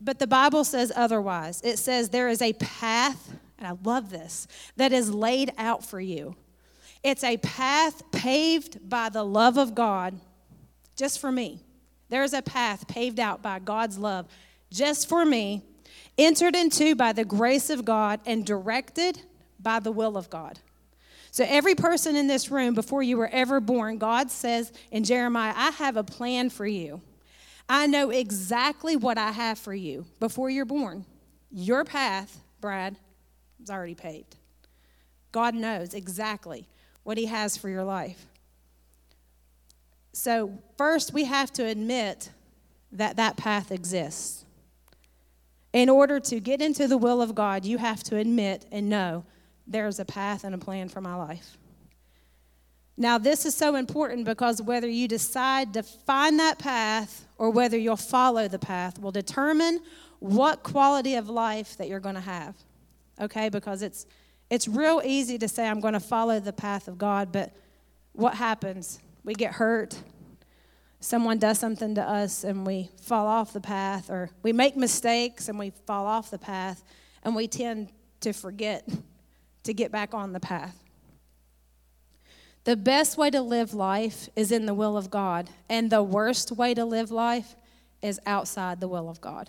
But 0.00 0.20
the 0.20 0.28
Bible 0.28 0.64
says 0.64 0.92
otherwise. 0.94 1.60
It 1.64 1.78
says 1.78 2.08
there 2.08 2.28
is 2.28 2.40
a 2.40 2.52
path, 2.54 3.36
and 3.58 3.66
I 3.66 3.76
love 3.82 4.10
this, 4.10 4.46
that 4.76 4.92
is 4.92 5.12
laid 5.12 5.52
out 5.58 5.84
for 5.84 6.00
you. 6.00 6.36
It's 7.02 7.24
a 7.24 7.36
path 7.38 8.02
paved 8.12 8.88
by 8.88 9.08
the 9.08 9.24
love 9.24 9.58
of 9.58 9.74
God 9.74 10.14
just 10.96 11.20
for 11.20 11.32
me. 11.32 11.62
There's 12.08 12.32
a 12.32 12.42
path 12.42 12.88
paved 12.88 13.20
out 13.20 13.42
by 13.42 13.58
God's 13.58 13.98
love 13.98 14.26
just 14.70 15.08
for 15.08 15.24
me, 15.24 15.62
entered 16.16 16.54
into 16.54 16.94
by 16.94 17.12
the 17.12 17.24
grace 17.24 17.70
of 17.70 17.84
God, 17.84 18.20
and 18.26 18.44
directed 18.44 19.22
by 19.60 19.80
the 19.80 19.92
will 19.92 20.16
of 20.16 20.30
God. 20.30 20.58
So, 21.30 21.44
every 21.46 21.74
person 21.74 22.16
in 22.16 22.26
this 22.26 22.50
room, 22.50 22.74
before 22.74 23.02
you 23.02 23.16
were 23.16 23.28
ever 23.32 23.60
born, 23.60 23.98
God 23.98 24.30
says 24.30 24.72
in 24.90 25.04
Jeremiah, 25.04 25.52
I 25.54 25.70
have 25.72 25.96
a 25.96 26.04
plan 26.04 26.50
for 26.50 26.66
you. 26.66 27.02
I 27.68 27.86
know 27.86 28.10
exactly 28.10 28.96
what 28.96 29.18
I 29.18 29.32
have 29.32 29.58
for 29.58 29.74
you 29.74 30.06
before 30.20 30.48
you're 30.48 30.64
born. 30.64 31.04
Your 31.50 31.84
path, 31.84 32.40
Brad, 32.60 32.96
is 33.62 33.70
already 33.70 33.94
paved. 33.94 34.36
God 35.32 35.54
knows 35.54 35.92
exactly 35.92 36.66
what 37.02 37.18
He 37.18 37.26
has 37.26 37.56
for 37.56 37.68
your 37.68 37.84
life. 37.84 38.26
So, 40.12 40.58
first, 40.76 41.12
we 41.12 41.24
have 41.24 41.52
to 41.52 41.64
admit 41.64 42.30
that 42.92 43.16
that 43.16 43.36
path 43.36 43.70
exists. 43.70 44.44
In 45.72 45.90
order 45.90 46.18
to 46.20 46.40
get 46.40 46.62
into 46.62 46.88
the 46.88 46.96
will 46.96 47.20
of 47.20 47.34
God, 47.34 47.64
you 47.64 47.78
have 47.78 48.02
to 48.04 48.16
admit 48.16 48.64
and 48.72 48.88
know 48.88 49.24
there's 49.68 49.98
a 49.98 50.04
path 50.04 50.44
and 50.44 50.54
a 50.54 50.58
plan 50.58 50.88
for 50.88 51.00
my 51.00 51.14
life. 51.14 51.56
Now, 52.96 53.18
this 53.18 53.46
is 53.46 53.54
so 53.54 53.76
important 53.76 54.24
because 54.24 54.60
whether 54.60 54.88
you 54.88 55.06
decide 55.06 55.74
to 55.74 55.82
find 55.84 56.40
that 56.40 56.58
path 56.58 57.26
or 57.36 57.50
whether 57.50 57.78
you'll 57.78 57.96
follow 57.96 58.48
the 58.48 58.58
path 58.58 59.00
will 59.00 59.12
determine 59.12 59.80
what 60.18 60.64
quality 60.64 61.14
of 61.14 61.28
life 61.28 61.76
that 61.76 61.88
you're 61.88 62.00
going 62.00 62.16
to 62.16 62.20
have. 62.20 62.56
Okay? 63.20 63.48
Because 63.48 63.82
it's 63.82 64.06
it's 64.50 64.66
real 64.66 65.02
easy 65.04 65.36
to 65.38 65.46
say 65.46 65.68
I'm 65.68 65.78
going 65.78 65.92
to 65.92 66.00
follow 66.00 66.40
the 66.40 66.54
path 66.54 66.88
of 66.88 66.96
God, 66.96 67.30
but 67.30 67.52
what 68.14 68.34
happens? 68.34 68.98
we 69.28 69.34
get 69.34 69.52
hurt, 69.52 69.94
someone 71.00 71.38
does 71.38 71.58
something 71.58 71.94
to 71.94 72.02
us 72.02 72.44
and 72.44 72.66
we 72.66 72.88
fall 73.02 73.26
off 73.26 73.52
the 73.52 73.60
path, 73.60 74.08
or 74.08 74.30
we 74.42 74.54
make 74.54 74.74
mistakes 74.74 75.50
and 75.50 75.58
we 75.58 75.70
fall 75.86 76.06
off 76.06 76.30
the 76.30 76.38
path, 76.38 76.82
and 77.22 77.36
we 77.36 77.46
tend 77.46 77.90
to 78.20 78.32
forget 78.32 78.88
to 79.64 79.74
get 79.74 79.92
back 79.92 80.14
on 80.14 80.32
the 80.32 80.40
path. 80.40 80.82
The 82.64 82.76
best 82.76 83.16
way 83.16 83.30
to 83.30 83.40
live 83.40 83.72
life 83.72 84.28
is 84.36 84.52
in 84.52 84.66
the 84.66 84.74
will 84.74 84.96
of 84.96 85.10
God, 85.10 85.48
and 85.68 85.90
the 85.90 86.02
worst 86.02 86.52
way 86.52 86.74
to 86.74 86.84
live 86.84 87.10
life 87.10 87.56
is 88.02 88.20
outside 88.26 88.80
the 88.80 88.88
will 88.88 89.08
of 89.08 89.20
God. 89.20 89.48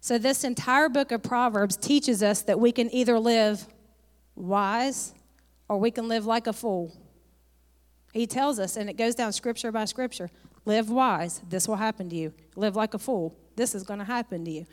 So, 0.00 0.18
this 0.18 0.44
entire 0.44 0.88
book 0.88 1.12
of 1.12 1.22
Proverbs 1.22 1.76
teaches 1.76 2.22
us 2.22 2.42
that 2.42 2.58
we 2.58 2.72
can 2.72 2.92
either 2.92 3.18
live 3.18 3.66
wise 4.34 5.14
or 5.68 5.78
we 5.78 5.90
can 5.90 6.08
live 6.08 6.26
like 6.26 6.46
a 6.46 6.52
fool. 6.52 6.96
He 8.12 8.26
tells 8.26 8.58
us, 8.58 8.76
and 8.76 8.90
it 8.90 8.96
goes 8.96 9.14
down 9.14 9.32
scripture 9.32 9.70
by 9.70 9.84
scripture 9.84 10.30
live 10.64 10.90
wise, 10.90 11.40
this 11.48 11.66
will 11.66 11.76
happen 11.76 12.08
to 12.10 12.16
you. 12.16 12.32
Live 12.56 12.76
like 12.76 12.94
a 12.94 12.98
fool, 12.98 13.36
this 13.56 13.74
is 13.74 13.82
going 13.82 13.98
to 13.98 14.04
happen 14.04 14.44
to 14.44 14.50
you. 14.50 14.66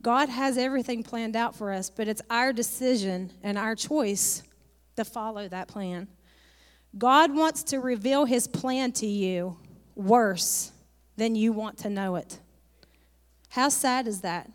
God 0.00 0.28
has 0.28 0.56
everything 0.56 1.02
planned 1.02 1.36
out 1.36 1.54
for 1.54 1.72
us, 1.72 1.90
but 1.90 2.08
it's 2.08 2.22
our 2.30 2.52
decision 2.52 3.32
and 3.42 3.58
our 3.58 3.74
choice 3.74 4.42
to 4.96 5.04
follow 5.04 5.48
that 5.48 5.68
plan. 5.68 6.08
God 6.96 7.34
wants 7.34 7.62
to 7.64 7.78
reveal 7.78 8.24
his 8.24 8.46
plan 8.46 8.92
to 8.92 9.06
you 9.06 9.56
worse 9.94 10.72
than 11.16 11.34
you 11.34 11.52
want 11.52 11.78
to 11.78 11.90
know 11.90 12.16
it. 12.16 12.38
How 13.50 13.68
sad 13.68 14.06
is 14.06 14.20
that? 14.20 14.50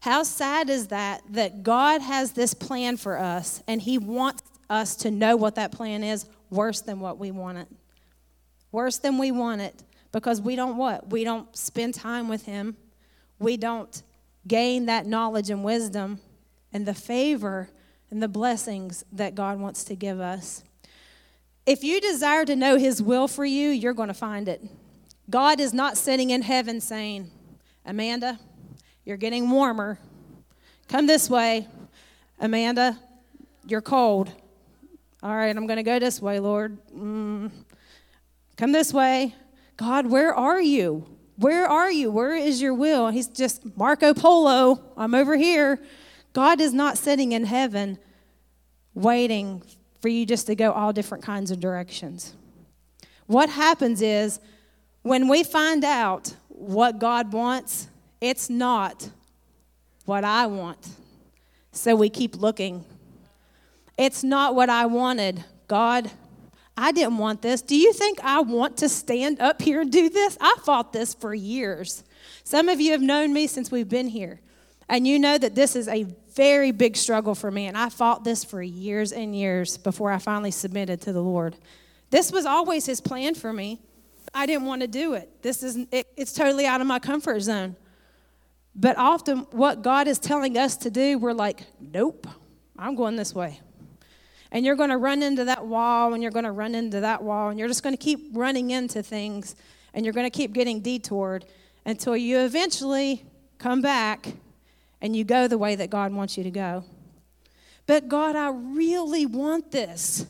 How 0.00 0.22
sad 0.22 0.70
is 0.70 0.88
that 0.88 1.22
that 1.30 1.62
God 1.62 2.00
has 2.00 2.32
this 2.32 2.54
plan 2.54 2.96
for 2.96 3.18
us 3.18 3.62
and 3.68 3.80
he 3.82 3.98
wants 3.98 4.42
us 4.70 4.96
to 4.96 5.10
know 5.10 5.36
what 5.36 5.56
that 5.56 5.72
plan 5.72 6.02
is 6.02 6.26
worse 6.48 6.80
than 6.80 7.00
what 7.00 7.18
we 7.18 7.30
want 7.30 7.58
it. 7.58 7.68
Worse 8.72 8.98
than 8.98 9.18
we 9.18 9.32
want 9.32 9.60
it 9.60 9.82
because 10.12 10.40
we 10.40 10.56
don't 10.56 10.76
what? 10.76 11.10
We 11.10 11.24
don't 11.24 11.54
spend 11.56 11.94
time 11.94 12.28
with 12.28 12.46
Him. 12.46 12.76
We 13.38 13.56
don't 13.56 14.02
gain 14.46 14.86
that 14.86 15.06
knowledge 15.06 15.50
and 15.50 15.64
wisdom 15.64 16.20
and 16.72 16.86
the 16.86 16.94
favor 16.94 17.70
and 18.10 18.22
the 18.22 18.28
blessings 18.28 19.04
that 19.12 19.34
God 19.34 19.58
wants 19.60 19.84
to 19.84 19.94
give 19.94 20.20
us. 20.20 20.64
If 21.66 21.84
you 21.84 22.00
desire 22.00 22.44
to 22.44 22.56
know 22.56 22.76
His 22.76 23.02
will 23.02 23.28
for 23.28 23.44
you, 23.44 23.68
you're 23.68 23.94
going 23.94 24.08
to 24.08 24.14
find 24.14 24.48
it. 24.48 24.62
God 25.28 25.60
is 25.60 25.72
not 25.72 25.96
sitting 25.96 26.30
in 26.30 26.42
heaven 26.42 26.80
saying, 26.80 27.30
Amanda, 27.86 28.38
you're 29.04 29.16
getting 29.16 29.48
warmer. 29.50 29.98
Come 30.88 31.06
this 31.06 31.30
way. 31.30 31.68
Amanda, 32.40 32.98
you're 33.66 33.80
cold. 33.80 34.32
All 35.22 35.36
right, 35.36 35.54
I'm 35.54 35.66
going 35.66 35.76
to 35.76 35.82
go 35.82 35.98
this 35.98 36.20
way, 36.20 36.40
Lord. 36.40 36.78
Mm. 36.92 37.50
Come 38.56 38.72
this 38.72 38.92
way. 38.92 39.34
God, 39.76 40.06
where 40.06 40.34
are 40.34 40.60
you? 40.60 41.06
Where 41.40 41.66
are 41.66 41.90
you? 41.90 42.10
Where 42.10 42.36
is 42.36 42.60
your 42.60 42.74
will? 42.74 43.08
He's 43.08 43.26
just 43.26 43.74
Marco 43.74 44.12
Polo. 44.12 44.82
I'm 44.94 45.14
over 45.14 45.38
here. 45.38 45.80
God 46.34 46.60
is 46.60 46.74
not 46.74 46.98
sitting 46.98 47.32
in 47.32 47.46
heaven 47.46 47.98
waiting 48.92 49.62
for 50.00 50.08
you 50.08 50.26
just 50.26 50.46
to 50.48 50.54
go 50.54 50.70
all 50.70 50.92
different 50.92 51.24
kinds 51.24 51.50
of 51.50 51.58
directions. 51.58 52.34
What 53.26 53.48
happens 53.48 54.02
is 54.02 54.38
when 55.00 55.28
we 55.28 55.42
find 55.42 55.82
out 55.82 56.34
what 56.48 56.98
God 56.98 57.32
wants, 57.32 57.88
it's 58.20 58.50
not 58.50 59.08
what 60.04 60.24
I 60.24 60.46
want. 60.46 60.90
So 61.72 61.96
we 61.96 62.10
keep 62.10 62.36
looking. 62.36 62.84
It's 63.96 64.22
not 64.22 64.54
what 64.54 64.68
I 64.68 64.84
wanted. 64.84 65.42
God, 65.68 66.10
I 66.80 66.92
didn't 66.92 67.18
want 67.18 67.42
this. 67.42 67.60
Do 67.60 67.76
you 67.76 67.92
think 67.92 68.20
I 68.24 68.40
want 68.40 68.78
to 68.78 68.88
stand 68.88 69.38
up 69.38 69.60
here 69.60 69.82
and 69.82 69.92
do 69.92 70.08
this? 70.08 70.38
I 70.40 70.56
fought 70.64 70.94
this 70.94 71.12
for 71.12 71.34
years. 71.34 72.02
Some 72.42 72.70
of 72.70 72.80
you 72.80 72.92
have 72.92 73.02
known 73.02 73.34
me 73.34 73.46
since 73.46 73.70
we've 73.70 73.88
been 73.88 74.08
here, 74.08 74.40
and 74.88 75.06
you 75.06 75.18
know 75.18 75.36
that 75.36 75.54
this 75.54 75.76
is 75.76 75.88
a 75.88 76.06
very 76.34 76.70
big 76.72 76.96
struggle 76.96 77.34
for 77.34 77.50
me, 77.50 77.66
and 77.66 77.76
I 77.76 77.90
fought 77.90 78.24
this 78.24 78.44
for 78.44 78.62
years 78.62 79.12
and 79.12 79.36
years 79.36 79.76
before 79.76 80.10
I 80.10 80.16
finally 80.16 80.50
submitted 80.50 81.02
to 81.02 81.12
the 81.12 81.20
Lord. 81.20 81.54
This 82.08 82.32
was 82.32 82.46
always 82.46 82.86
His 82.86 83.02
plan 83.02 83.34
for 83.34 83.52
me. 83.52 83.78
I 84.32 84.46
didn't 84.46 84.64
want 84.64 84.80
to 84.80 84.88
do 84.88 85.12
it. 85.12 85.42
This 85.42 85.62
is 85.62 85.86
it, 85.92 86.06
it's 86.16 86.32
totally 86.32 86.64
out 86.64 86.80
of 86.80 86.86
my 86.86 86.98
comfort 86.98 87.40
zone. 87.40 87.76
But 88.74 88.96
often, 88.96 89.40
what 89.50 89.82
God 89.82 90.08
is 90.08 90.18
telling 90.18 90.56
us 90.56 90.78
to 90.78 90.90
do, 90.90 91.18
we're 91.18 91.34
like, 91.34 91.66
nope, 91.78 92.26
I'm 92.78 92.94
going 92.94 93.16
this 93.16 93.34
way. 93.34 93.60
And 94.52 94.64
you're 94.64 94.76
going 94.76 94.90
to 94.90 94.96
run 94.96 95.22
into 95.22 95.44
that 95.44 95.66
wall, 95.66 96.12
and 96.12 96.22
you're 96.22 96.32
going 96.32 96.44
to 96.44 96.52
run 96.52 96.74
into 96.74 97.00
that 97.00 97.22
wall, 97.22 97.50
and 97.50 97.58
you're 97.58 97.68
just 97.68 97.82
going 97.82 97.94
to 97.94 98.02
keep 98.02 98.30
running 98.32 98.70
into 98.70 99.02
things, 99.02 99.54
and 99.94 100.04
you're 100.04 100.14
going 100.14 100.28
to 100.28 100.36
keep 100.36 100.52
getting 100.52 100.80
detoured 100.80 101.44
until 101.84 102.16
you 102.16 102.40
eventually 102.40 103.24
come 103.58 103.80
back 103.80 104.34
and 105.00 105.16
you 105.16 105.24
go 105.24 105.48
the 105.48 105.58
way 105.58 105.74
that 105.76 105.90
God 105.90 106.12
wants 106.12 106.36
you 106.36 106.44
to 106.44 106.50
go. 106.50 106.84
But 107.86 108.08
God, 108.08 108.36
I 108.36 108.50
really 108.50 109.26
want 109.26 109.70
this. 109.70 110.26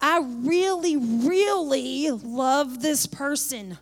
I 0.00 0.20
really, 0.24 0.96
really 0.96 2.10
love 2.10 2.82
this 2.82 3.06
person. 3.06 3.78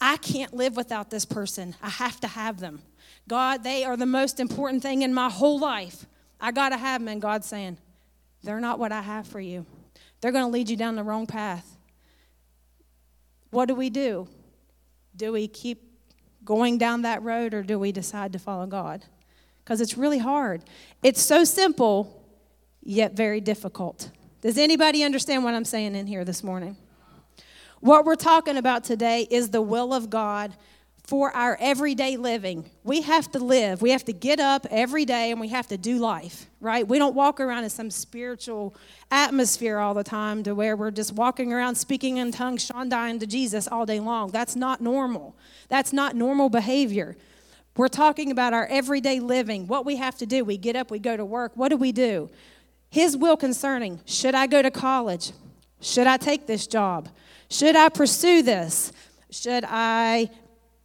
I 0.00 0.16
can't 0.18 0.54
live 0.54 0.76
without 0.76 1.10
this 1.10 1.24
person. 1.24 1.74
I 1.82 1.88
have 1.88 2.20
to 2.20 2.28
have 2.28 2.60
them. 2.60 2.82
God, 3.26 3.64
they 3.64 3.84
are 3.84 3.96
the 3.96 4.06
most 4.06 4.40
important 4.40 4.82
thing 4.82 5.02
in 5.02 5.12
my 5.12 5.28
whole 5.28 5.58
life. 5.58 6.06
I 6.40 6.52
got 6.52 6.70
to 6.70 6.76
have 6.76 7.00
them. 7.00 7.08
And 7.08 7.20
God's 7.20 7.46
saying, 7.46 7.78
they're 8.42 8.60
not 8.60 8.78
what 8.78 8.92
I 8.92 9.02
have 9.02 9.26
for 9.26 9.40
you. 9.40 9.66
They're 10.20 10.32
going 10.32 10.44
to 10.44 10.50
lead 10.50 10.68
you 10.68 10.76
down 10.76 10.96
the 10.96 11.02
wrong 11.02 11.26
path. 11.26 11.76
What 13.50 13.66
do 13.66 13.74
we 13.74 13.90
do? 13.90 14.28
Do 15.16 15.32
we 15.32 15.48
keep 15.48 15.82
going 16.44 16.78
down 16.78 17.02
that 17.02 17.22
road 17.22 17.54
or 17.54 17.62
do 17.62 17.78
we 17.78 17.92
decide 17.92 18.32
to 18.32 18.38
follow 18.38 18.66
God? 18.66 19.04
Because 19.64 19.80
it's 19.80 19.98
really 19.98 20.18
hard. 20.18 20.62
It's 21.02 21.20
so 21.20 21.44
simple, 21.44 22.24
yet 22.82 23.12
very 23.12 23.40
difficult. 23.40 24.10
Does 24.40 24.56
anybody 24.56 25.02
understand 25.02 25.44
what 25.44 25.54
I'm 25.54 25.64
saying 25.64 25.94
in 25.94 26.06
here 26.06 26.24
this 26.24 26.44
morning? 26.44 26.76
What 27.80 28.04
we're 28.04 28.16
talking 28.16 28.56
about 28.56 28.84
today 28.84 29.26
is 29.30 29.50
the 29.50 29.62
will 29.62 29.92
of 29.92 30.10
God 30.10 30.56
for 31.08 31.34
our 31.34 31.56
everyday 31.58 32.18
living. 32.18 32.68
We 32.84 33.00
have 33.00 33.32
to 33.32 33.38
live. 33.38 33.80
We 33.80 33.92
have 33.92 34.04
to 34.04 34.12
get 34.12 34.40
up 34.40 34.66
every 34.70 35.06
day 35.06 35.30
and 35.30 35.40
we 35.40 35.48
have 35.48 35.66
to 35.68 35.78
do 35.78 35.96
life, 35.96 36.44
right? 36.60 36.86
We 36.86 36.98
don't 36.98 37.14
walk 37.14 37.40
around 37.40 37.64
in 37.64 37.70
some 37.70 37.90
spiritual 37.90 38.74
atmosphere 39.10 39.78
all 39.78 39.94
the 39.94 40.04
time 40.04 40.42
to 40.42 40.54
where 40.54 40.76
we're 40.76 40.90
just 40.90 41.14
walking 41.14 41.50
around 41.50 41.76
speaking 41.76 42.18
in 42.18 42.30
tongues, 42.30 42.68
shondying 42.68 43.20
to 43.20 43.26
Jesus 43.26 43.66
all 43.66 43.86
day 43.86 44.00
long. 44.00 44.32
That's 44.32 44.54
not 44.54 44.82
normal. 44.82 45.34
That's 45.70 45.94
not 45.94 46.14
normal 46.14 46.50
behavior. 46.50 47.16
We're 47.74 47.88
talking 47.88 48.30
about 48.30 48.52
our 48.52 48.66
everyday 48.66 49.18
living, 49.18 49.66
what 49.66 49.86
we 49.86 49.96
have 49.96 50.18
to 50.18 50.26
do. 50.26 50.44
We 50.44 50.58
get 50.58 50.76
up, 50.76 50.90
we 50.90 50.98
go 50.98 51.16
to 51.16 51.24
work. 51.24 51.52
What 51.54 51.70
do 51.70 51.78
we 51.78 51.90
do? 51.90 52.28
His 52.90 53.16
will 53.16 53.38
concerning 53.38 54.00
should 54.04 54.34
I 54.34 54.46
go 54.46 54.60
to 54.60 54.70
college? 54.70 55.32
Should 55.80 56.06
I 56.06 56.18
take 56.18 56.46
this 56.46 56.66
job? 56.66 57.08
Should 57.48 57.76
I 57.76 57.88
pursue 57.88 58.42
this? 58.42 58.92
Should 59.30 59.64
I 59.66 60.28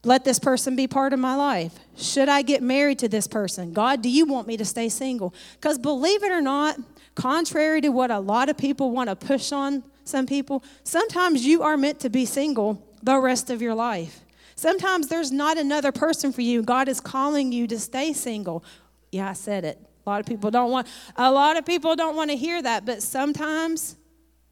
let 0.04 0.26
this 0.26 0.40
person 0.40 0.76
be 0.76 0.88
part 0.88 1.14
of 1.14 1.20
my 1.20 1.36
life? 1.36 1.74
Should 1.96 2.30
I 2.30 2.42
get 2.42 2.62
married 2.62 3.00
to 3.00 3.08
this 3.08 3.28
person? 3.28 3.74
God, 3.74 4.02
do 4.02 4.10
you 4.10 4.26
want 4.26 4.48
me 4.48 4.58
to 4.58 4.66
stay 4.66 4.90
single? 4.90 5.34
Because 5.54 5.78
believe 5.78 6.24
it 6.24 6.32
or 6.32 6.42
not, 6.42 6.78
contrary 7.16 7.82
to 7.82 7.90
what 7.90 8.12
a 8.12 8.20
lot 8.20 8.50
of 8.50 8.58
people 8.58 8.92
want 8.92 9.10
to 9.10 9.16
push 9.16 9.52
on 9.52 9.84
some 10.04 10.26
people, 10.26 10.64
sometimes 10.84 11.46
you 11.46 11.64
are 11.64 11.78
meant 11.78 12.00
to 12.02 12.10
be 12.10 12.26
single 12.26 12.86
the 13.02 13.18
rest 13.18 13.50
of 13.50 13.62
your 13.62 13.76
life. 13.76 14.22
Sometimes 14.56 15.08
there's 15.08 15.32
not 15.32 15.58
another 15.58 15.92
person 15.92 16.32
for 16.32 16.42
you. 16.42 16.62
God 16.62 16.88
is 16.88 17.00
calling 17.00 17.52
you 17.52 17.68
to 17.68 17.80
stay 17.80 18.14
single. 18.14 18.64
Yeah, 19.12 19.30
I 19.30 19.34
said 19.34 19.66
it. 19.66 19.80
A 20.06 20.10
lot 20.10 20.20
of 20.20 20.26
people 20.26 20.52
don't 20.52 20.70
want 20.70 20.88
a 21.16 21.32
lot 21.32 21.56
of 21.58 21.66
people 21.66 21.96
don't 21.96 22.16
want 22.16 22.30
to 22.30 22.36
hear 22.36 22.62
that, 22.62 22.86
but 22.86 23.02
sometimes 23.02 23.96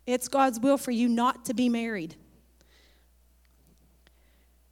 it's 0.08 0.28
God's 0.28 0.60
will 0.60 0.78
for 0.78 0.92
you 0.92 1.08
not 1.10 1.46
to 1.46 1.54
be 1.54 1.70
married. 1.70 2.16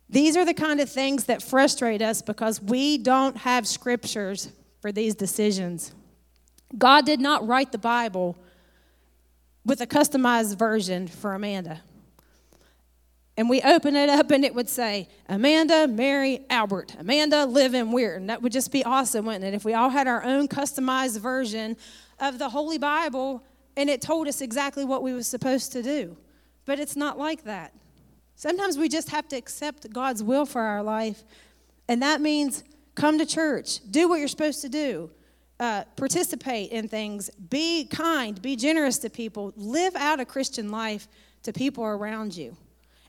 These 0.10 0.36
are 0.36 0.46
the 0.46 0.54
kind 0.54 0.80
of 0.80 0.90
things 0.90 1.26
that 1.26 1.44
frustrate 1.44 2.02
us 2.02 2.22
because 2.22 2.62
we 2.62 2.98
don't 2.98 3.38
have 3.38 3.68
scriptures 3.68 4.50
for 4.82 4.92
these 4.92 5.14
decisions. 5.14 5.94
God 6.78 7.06
did 7.06 7.20
not 7.20 7.48
write 7.48 7.72
the 7.72 7.78
Bible 7.78 8.36
with 9.66 9.82
a 9.82 9.88
customized 9.88 10.58
version 10.58 11.08
for 11.08 11.34
Amanda. 11.34 11.82
And 13.38 13.50
we 13.50 13.62
open 13.62 13.96
it 13.96 14.10
up 14.10 14.32
and 14.32 14.44
it 14.44 14.54
would 14.54 14.68
say, 14.68 15.08
Amanda, 15.28 15.88
Mary, 15.88 16.42
Albert. 16.50 16.96
Amanda, 17.00 17.46
live 17.46 17.74
in 17.74 17.92
Weird. 17.92 18.20
And 18.20 18.30
that 18.30 18.42
would 18.42 18.52
just 18.52 18.72
be 18.72 18.84
awesome, 18.84 19.26
wouldn't 19.26 19.46
it? 19.46 19.54
If 19.54 19.64
we 19.64 19.74
all 19.74 19.90
had 19.90 20.08
our 20.08 20.24
own 20.24 20.48
customized 20.48 21.20
version 21.20 21.78
of 22.20 22.38
the 22.38 22.50
Holy 22.50 22.78
Bible 22.78 23.44
and 23.78 23.90
it 23.90 24.02
told 24.02 24.28
us 24.28 24.42
exactly 24.42 24.84
what 24.84 25.04
we 25.04 25.14
were 25.14 25.24
supposed 25.24 25.72
to 25.72 25.82
do. 25.82 26.18
But 26.66 26.80
it's 26.80 26.98
not 26.98 27.18
like 27.18 27.46
that. 27.46 27.74
Sometimes 28.40 28.78
we 28.78 28.88
just 28.88 29.10
have 29.10 29.28
to 29.28 29.36
accept 29.36 29.92
God's 29.92 30.24
will 30.24 30.46
for 30.46 30.62
our 30.62 30.82
life. 30.82 31.26
And 31.90 32.02
that 32.02 32.22
means 32.22 32.64
come 32.96 33.18
to 33.18 33.26
church, 33.26 33.82
do 33.92 34.08
what 34.08 34.20
you're 34.20 34.30
supposed 34.30 34.62
to 34.62 34.70
do, 34.70 35.12
uh, 35.60 35.84
participate 35.98 36.72
in 36.72 36.88
things, 36.88 37.30
be 37.50 37.84
kind, 37.84 38.42
be 38.42 38.56
generous 38.56 38.98
to 39.00 39.10
people, 39.10 39.52
live 39.58 39.94
out 39.98 40.22
a 40.22 40.26
Christian 40.26 40.72
life 40.72 41.10
to 41.44 41.52
people 41.52 41.84
around 41.84 42.34
you. 42.34 42.56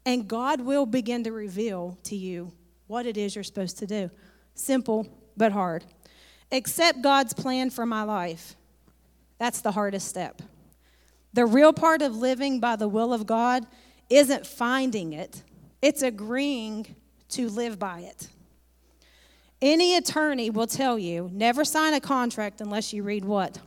And 0.04 0.26
God 0.26 0.62
will 0.62 0.84
begin 0.84 1.22
to 1.22 1.30
reveal 1.30 1.96
to 2.04 2.16
you 2.16 2.50
what 2.88 3.06
it 3.06 3.16
is 3.16 3.36
you're 3.36 3.44
supposed 3.44 3.78
to 3.78 3.86
do. 3.86 4.10
Simple, 4.54 5.06
but 5.36 5.52
hard. 5.52 5.84
Accept 6.50 7.02
God's 7.02 7.34
plan 7.34 7.70
for 7.70 7.86
my 7.86 8.02
life. 8.02 8.56
That's 9.38 9.60
the 9.60 9.70
hardest 9.70 10.08
step. 10.08 10.42
The 11.34 11.46
real 11.46 11.72
part 11.72 12.02
of 12.02 12.16
living 12.16 12.58
by 12.58 12.74
the 12.74 12.88
will 12.88 13.12
of 13.12 13.28
God 13.28 13.64
isn't 14.10 14.46
finding 14.46 15.12
it, 15.12 15.42
it's 15.80 16.02
agreeing 16.02 16.94
to 17.30 17.48
live 17.48 17.78
by 17.78 18.00
it. 18.00 18.28
Any 19.62 19.96
attorney 19.96 20.50
will 20.50 20.66
tell 20.66 20.98
you 20.98 21.30
never 21.32 21.64
sign 21.64 21.94
a 21.94 22.00
contract 22.00 22.60
unless 22.60 22.92
you 22.92 23.02
read 23.02 23.24
what? 23.24 23.58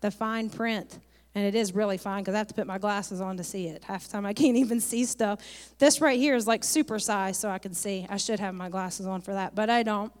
The 0.00 0.10
fine 0.10 0.48
print. 0.48 0.98
And 1.34 1.46
it 1.46 1.54
is 1.54 1.74
really 1.74 1.98
fine 1.98 2.22
because 2.22 2.34
I 2.34 2.38
have 2.38 2.48
to 2.48 2.54
put 2.54 2.66
my 2.66 2.78
glasses 2.78 3.20
on 3.20 3.36
to 3.36 3.44
see 3.44 3.68
it. 3.68 3.84
Half 3.84 4.06
the 4.06 4.12
time 4.12 4.26
I 4.26 4.32
can't 4.34 4.56
even 4.56 4.80
see 4.80 5.04
stuff. 5.04 5.40
This 5.78 6.00
right 6.00 6.18
here 6.18 6.34
is 6.34 6.46
like 6.46 6.64
super 6.64 6.98
size 6.98 7.38
so 7.38 7.48
I 7.48 7.58
can 7.58 7.74
see. 7.74 8.06
I 8.08 8.16
should 8.16 8.40
have 8.40 8.54
my 8.54 8.68
glasses 8.68 9.06
on 9.06 9.20
for 9.20 9.34
that, 9.34 9.54
but 9.54 9.70
I 9.70 9.82
don't. 9.82 10.12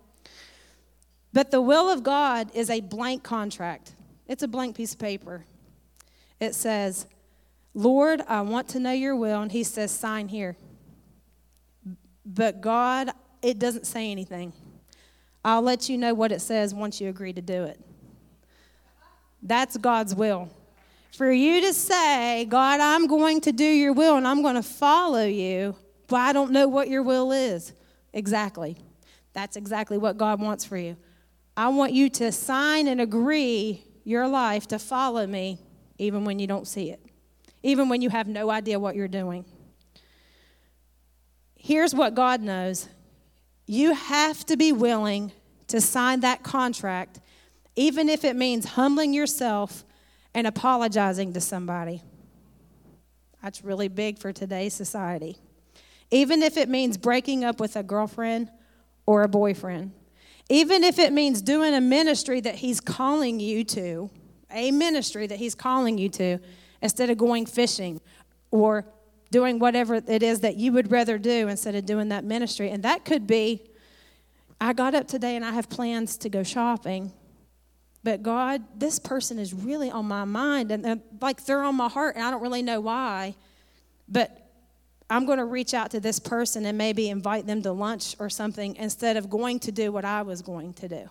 But 1.32 1.50
the 1.50 1.60
will 1.60 1.90
of 1.90 2.02
God 2.02 2.50
is 2.54 2.70
a 2.70 2.80
blank 2.80 3.22
contract, 3.22 3.92
it's 4.26 4.42
a 4.42 4.48
blank 4.48 4.76
piece 4.76 4.92
of 4.92 4.98
paper. 4.98 5.44
It 6.40 6.54
says, 6.54 7.06
Lord, 7.78 8.22
I 8.26 8.40
want 8.40 8.66
to 8.70 8.80
know 8.80 8.90
your 8.90 9.14
will. 9.14 9.40
And 9.40 9.52
he 9.52 9.62
says, 9.62 9.92
sign 9.92 10.26
here. 10.26 10.56
But 12.26 12.60
God, 12.60 13.12
it 13.40 13.60
doesn't 13.60 13.86
say 13.86 14.10
anything. 14.10 14.52
I'll 15.44 15.62
let 15.62 15.88
you 15.88 15.96
know 15.96 16.12
what 16.12 16.32
it 16.32 16.40
says 16.40 16.74
once 16.74 17.00
you 17.00 17.08
agree 17.08 17.32
to 17.32 17.40
do 17.40 17.62
it. 17.62 17.78
That's 19.44 19.76
God's 19.76 20.12
will. 20.12 20.50
For 21.12 21.30
you 21.30 21.60
to 21.60 21.72
say, 21.72 22.46
God, 22.46 22.80
I'm 22.80 23.06
going 23.06 23.40
to 23.42 23.52
do 23.52 23.64
your 23.64 23.92
will 23.92 24.16
and 24.16 24.26
I'm 24.26 24.42
going 24.42 24.56
to 24.56 24.62
follow 24.64 25.24
you, 25.24 25.76
but 26.08 26.16
I 26.16 26.32
don't 26.32 26.50
know 26.50 26.66
what 26.66 26.88
your 26.88 27.04
will 27.04 27.30
is. 27.30 27.74
Exactly. 28.12 28.76
That's 29.34 29.56
exactly 29.56 29.98
what 29.98 30.18
God 30.18 30.40
wants 30.40 30.64
for 30.64 30.76
you. 30.76 30.96
I 31.56 31.68
want 31.68 31.92
you 31.92 32.10
to 32.10 32.32
sign 32.32 32.88
and 32.88 33.00
agree 33.00 33.84
your 34.02 34.26
life 34.26 34.66
to 34.68 34.80
follow 34.80 35.28
me 35.28 35.60
even 35.96 36.24
when 36.24 36.40
you 36.40 36.48
don't 36.48 36.66
see 36.66 36.90
it 36.90 37.07
even 37.62 37.88
when 37.88 38.02
you 38.02 38.10
have 38.10 38.28
no 38.28 38.50
idea 38.50 38.78
what 38.78 38.94
you're 38.94 39.08
doing. 39.08 39.44
Here's 41.56 41.94
what 41.94 42.14
God 42.14 42.40
knows 42.40 42.88
you 43.66 43.94
have 43.94 44.46
to 44.46 44.56
be 44.56 44.72
willing 44.72 45.32
to 45.66 45.80
sign 45.80 46.20
that 46.20 46.42
contract, 46.42 47.20
even 47.76 48.08
if 48.08 48.24
it 48.24 48.34
means 48.34 48.64
humbling 48.64 49.12
yourself 49.12 49.84
and 50.34 50.46
apologizing 50.46 51.34
to 51.34 51.40
somebody. 51.40 52.02
That's 53.42 53.62
really 53.62 53.88
big 53.88 54.18
for 54.18 54.32
today's 54.32 54.74
society. 54.74 55.36
even 56.10 56.42
if 56.42 56.56
it 56.56 56.68
means 56.68 56.96
breaking 56.96 57.44
up 57.44 57.60
with 57.60 57.76
a 57.76 57.82
girlfriend 57.82 58.50
or 59.06 59.22
a 59.22 59.28
boyfriend, 59.28 59.92
even 60.48 60.82
if 60.82 60.98
it 60.98 61.12
means 61.12 61.42
doing 61.42 61.74
a 61.74 61.80
ministry 61.80 62.40
that 62.40 62.56
He's 62.56 62.80
calling 62.80 63.40
you 63.40 63.64
to, 63.64 64.10
a 64.50 64.70
ministry 64.70 65.26
that 65.26 65.38
He's 65.38 65.54
calling 65.54 65.98
you 65.98 66.08
to, 66.10 66.38
instead 66.82 67.10
of 67.10 67.18
going 67.18 67.46
fishing 67.46 68.00
or 68.50 68.84
doing 69.30 69.58
whatever 69.58 69.96
it 69.96 70.22
is 70.22 70.40
that 70.40 70.56
you 70.56 70.72
would 70.72 70.90
rather 70.90 71.18
do 71.18 71.48
instead 71.48 71.74
of 71.74 71.84
doing 71.84 72.08
that 72.08 72.24
ministry. 72.24 72.70
And 72.70 72.82
that 72.84 73.04
could 73.04 73.26
be 73.26 73.62
I 74.60 74.72
got 74.72 74.94
up 74.94 75.06
today 75.06 75.36
and 75.36 75.44
I 75.44 75.52
have 75.52 75.68
plans 75.68 76.16
to 76.18 76.28
go 76.28 76.42
shopping, 76.42 77.12
but 78.02 78.22
God, 78.22 78.62
this 78.76 78.98
person 78.98 79.38
is 79.38 79.54
really 79.54 79.90
on 79.90 80.06
my 80.06 80.24
mind 80.24 80.72
and, 80.72 80.84
and 80.84 81.02
like 81.20 81.44
they're 81.44 81.62
on 81.62 81.76
my 81.76 81.88
heart 81.88 82.16
and 82.16 82.24
I 82.24 82.30
don't 82.30 82.42
really 82.42 82.62
know 82.62 82.80
why, 82.80 83.36
but 84.08 84.48
I'm 85.08 85.26
going 85.26 85.38
to 85.38 85.44
reach 85.44 85.74
out 85.74 85.92
to 85.92 86.00
this 86.00 86.18
person 86.18 86.66
and 86.66 86.76
maybe 86.76 87.08
invite 87.08 87.46
them 87.46 87.62
to 87.62 87.72
lunch 87.72 88.16
or 88.18 88.28
something 88.28 88.76
instead 88.76 89.16
of 89.16 89.30
going 89.30 89.60
to 89.60 89.72
do 89.72 89.92
what 89.92 90.04
I 90.04 90.22
was 90.22 90.42
going 90.42 90.74
to 90.74 90.88
do. 90.88 91.08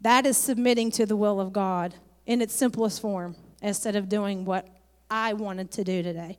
That 0.00 0.26
is 0.26 0.36
submitting 0.36 0.90
to 0.92 1.06
the 1.06 1.16
will 1.16 1.40
of 1.40 1.52
God 1.52 1.94
in 2.26 2.42
its 2.42 2.54
simplest 2.54 3.00
form 3.00 3.36
instead 3.62 3.96
of 3.96 4.08
doing 4.08 4.44
what 4.44 4.68
I 5.10 5.32
wanted 5.32 5.70
to 5.72 5.84
do 5.84 6.02
today. 6.02 6.36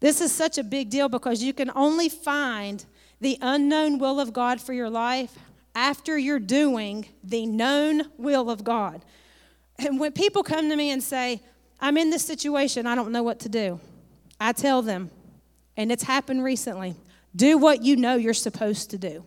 This 0.00 0.20
is 0.20 0.32
such 0.32 0.58
a 0.58 0.64
big 0.64 0.90
deal 0.90 1.08
because 1.08 1.42
you 1.42 1.52
can 1.52 1.70
only 1.74 2.08
find 2.08 2.84
the 3.20 3.38
unknown 3.40 3.98
will 3.98 4.20
of 4.20 4.32
God 4.32 4.60
for 4.60 4.72
your 4.72 4.90
life 4.90 5.38
after 5.74 6.18
you're 6.18 6.38
doing 6.38 7.06
the 7.22 7.46
known 7.46 8.10
will 8.18 8.50
of 8.50 8.64
God. 8.64 9.04
And 9.78 10.00
when 10.00 10.12
people 10.12 10.42
come 10.42 10.68
to 10.68 10.76
me 10.76 10.90
and 10.90 11.02
say, 11.02 11.42
I'm 11.80 11.96
in 11.96 12.10
this 12.10 12.24
situation, 12.24 12.86
I 12.86 12.94
don't 12.94 13.12
know 13.12 13.22
what 13.22 13.40
to 13.40 13.48
do, 13.48 13.80
I 14.40 14.52
tell 14.52 14.82
them, 14.82 15.10
and 15.76 15.92
it's 15.92 16.02
happened 16.02 16.42
recently, 16.42 16.94
do 17.34 17.58
what 17.58 17.82
you 17.82 17.96
know 17.96 18.16
you're 18.16 18.34
supposed 18.34 18.90
to 18.90 18.98
do. 18.98 19.24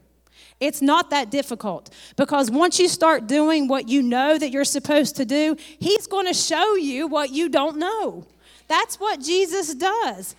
It's 0.60 0.82
not 0.82 1.10
that 1.12 1.30
difficult 1.30 1.90
because 2.18 2.52
once 2.52 2.80
you 2.80 2.90
start 2.90 3.28
doing 3.28 3.68
what 3.68 3.88
you 3.88 4.02
know 4.02 4.38
that 4.38 4.52
you're 4.52 4.66
supposed 4.66 5.16
to 5.16 5.26
do, 5.26 5.56
He's 5.80 6.06
going 6.06 6.28
to 6.28 6.34
show 6.34 6.76
you 6.76 7.08
what 7.08 7.32
you 7.32 7.50
don't 7.50 7.78
know. 7.78 8.26
That's 8.68 9.00
what 9.00 9.22
Jesus 9.22 9.74
does. 9.74 10.36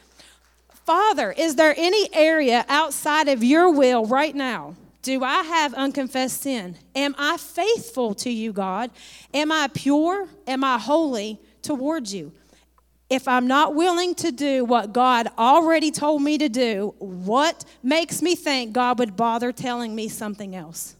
Father, 0.84 1.32
is 1.32 1.56
there 1.56 1.74
any 1.76 2.08
area 2.12 2.64
outside 2.68 3.28
of 3.28 3.42
your 3.42 3.72
will 3.72 4.04
right 4.06 4.34
now? 4.34 4.76
Do 5.02 5.24
I 5.24 5.42
have 5.42 5.72
unconfessed 5.74 6.42
sin? 6.42 6.76
Am 6.94 7.14
I 7.18 7.38
faithful 7.38 8.14
to 8.16 8.30
you, 8.30 8.52
God? 8.52 8.90
Am 9.32 9.50
I 9.50 9.68
pure? 9.72 10.28
Am 10.46 10.62
I 10.62 10.78
holy 10.78 11.40
towards 11.62 12.12
you? 12.12 12.32
If 13.10 13.26
I'm 13.26 13.48
not 13.48 13.74
willing 13.74 14.14
to 14.16 14.30
do 14.30 14.64
what 14.64 14.92
God 14.92 15.28
already 15.36 15.90
told 15.90 16.22
me 16.22 16.38
to 16.38 16.48
do, 16.48 16.94
what 16.98 17.64
makes 17.82 18.22
me 18.22 18.36
think 18.36 18.72
God 18.72 19.00
would 19.00 19.16
bother 19.16 19.50
telling 19.50 19.94
me 19.96 20.08
something 20.08 20.54
else? 20.54 20.94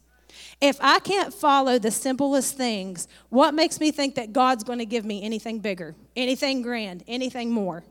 If 0.59 0.77
I 0.81 0.99
can't 0.99 1.33
follow 1.33 1.79
the 1.79 1.89
simplest 1.89 2.57
things, 2.57 3.07
what 3.29 3.53
makes 3.53 3.79
me 3.79 3.91
think 3.91 4.15
that 4.15 4.33
God's 4.33 4.63
going 4.63 4.79
to 4.79 4.85
give 4.85 5.05
me 5.05 5.23
anything 5.23 5.59
bigger, 5.59 5.95
anything 6.15 6.61
grand, 6.61 7.03
anything 7.07 7.49
more? 7.49 7.83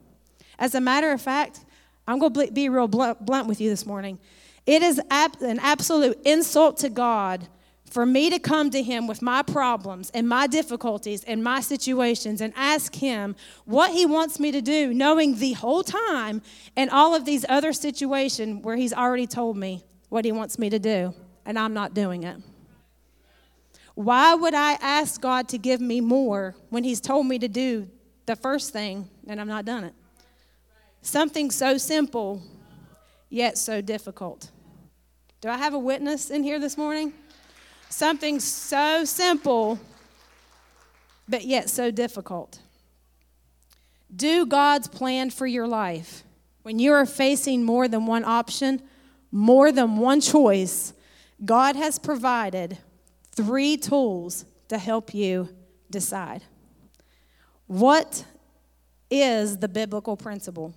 As 0.59 0.75
a 0.75 0.81
matter 0.81 1.11
of 1.11 1.23
fact, 1.23 1.65
I'm 2.07 2.19
going 2.19 2.35
to 2.35 2.53
be 2.53 2.69
real 2.69 2.89
blunt 2.89 3.47
with 3.47 3.61
you 3.61 3.71
this 3.71 3.87
morning. 3.87 4.19
It 4.67 4.83
is 4.83 5.01
an 5.11 5.59
absolute 5.61 6.19
insult 6.25 6.77
to 6.79 6.91
God 6.91 7.49
for 7.91 8.07
me 8.07 8.31
to 8.31 8.39
come 8.39 8.71
to 8.71 8.83
Him 8.83 9.07
with 9.07 9.21
my 9.21 9.43
problems 9.43 10.11
and 10.15 10.29
my 10.29 10.47
difficulties 10.47 11.25
and 11.25 11.43
my 11.43 11.61
situations 11.61 12.41
and 12.41 12.53
ask 12.57 12.95
Him 12.95 13.35
what 13.65 13.91
He 13.91 14.07
wants 14.07 14.39
me 14.39 14.53
to 14.53 14.63
do, 14.63 14.95
knowing 14.95 15.39
the 15.39 15.53
whole 15.53 15.83
time 15.83 16.41
and 16.77 16.89
all 16.89 17.15
of 17.15 17.25
these 17.25 17.45
other 17.49 17.73
situations 17.73 18.65
where 18.65 18.77
He's 18.77 18.93
already 18.93 19.27
told 19.27 19.57
me 19.57 19.85
what 20.09 20.25
He 20.25 20.33
wants 20.33 20.59
me 20.59 20.71
to 20.71 20.79
do, 20.79 21.15
and 21.45 21.59
I'm 21.59 21.75
not 21.75 21.93
doing 21.93 22.23
it. 22.23 22.37
Why 23.95 24.35
would 24.35 24.55
I 24.55 24.73
ask 24.75 25.21
God 25.21 25.49
to 25.49 25.59
give 25.59 25.81
me 25.81 26.01
more 26.01 26.55
when 26.71 26.85
He's 26.85 27.01
told 27.01 27.27
me 27.27 27.39
to 27.41 27.49
do 27.49 27.89
the 28.27 28.37
first 28.37 28.73
thing 28.73 29.11
and 29.27 29.41
I'm 29.41 29.49
not 29.49 29.65
done 29.65 29.85
it? 29.85 29.95
Something 31.03 31.51
so 31.51 31.77
simple, 31.77 32.41
yet 33.29 33.59
so 33.59 33.81
difficult. 33.81 34.51
Do 35.41 35.49
I 35.49 35.57
have 35.57 35.75
a 35.75 35.79
witness 35.79 36.31
in 36.31 36.45
here 36.45 36.61
this 36.61 36.77
morning? 36.77 37.15
Something 37.91 38.39
so 38.39 39.05
simple, 39.05 39.79
but 41.29 41.45
yet 41.45 41.69
so 41.69 41.91
difficult. 41.91 42.61
Do 44.15 44.47
God's 44.47 44.89
plan 44.89 45.31
for 45.31 45.47
your 45.47 45.67
life. 45.67 46.23
When 46.63 46.79
you 46.79 46.93
are 46.93 47.05
facing 47.05 47.65
more 47.65 47.89
than 47.89 48.07
one 48.07 48.25
option, 48.25 48.83
more 49.33 49.73
than 49.73 49.97
one 49.99 50.21
choice, 50.21 50.93
God 51.45 51.75
has 51.77 51.99
provided 51.99 52.79
three 53.33 53.77
tools 53.77 54.45
to 54.69 54.79
help 54.79 55.13
you 55.13 55.49
decide. 55.91 56.43
What 57.67 58.25
is 59.11 59.59
the 59.59 59.69
biblical 59.69 60.17
principle? 60.17 60.75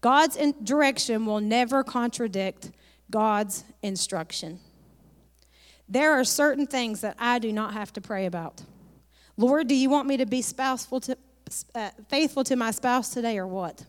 God's 0.00 0.36
direction 0.64 1.26
will 1.26 1.40
never 1.40 1.84
contradict 1.84 2.72
God's 3.10 3.62
instruction. 3.82 4.58
There 5.92 6.18
are 6.18 6.24
certain 6.24 6.66
things 6.66 7.02
that 7.02 7.16
I 7.18 7.38
do 7.38 7.52
not 7.52 7.74
have 7.74 7.92
to 7.92 8.00
pray 8.00 8.24
about. 8.24 8.62
Lord, 9.36 9.68
do 9.68 9.74
you 9.74 9.90
want 9.90 10.08
me 10.08 10.16
to 10.16 10.24
be 10.24 10.40
spouseful 10.40 11.00
to, 11.00 11.18
uh, 11.74 11.90
faithful 12.08 12.44
to 12.44 12.56
my 12.56 12.70
spouse 12.70 13.10
today 13.10 13.36
or 13.36 13.46
what? 13.46 13.84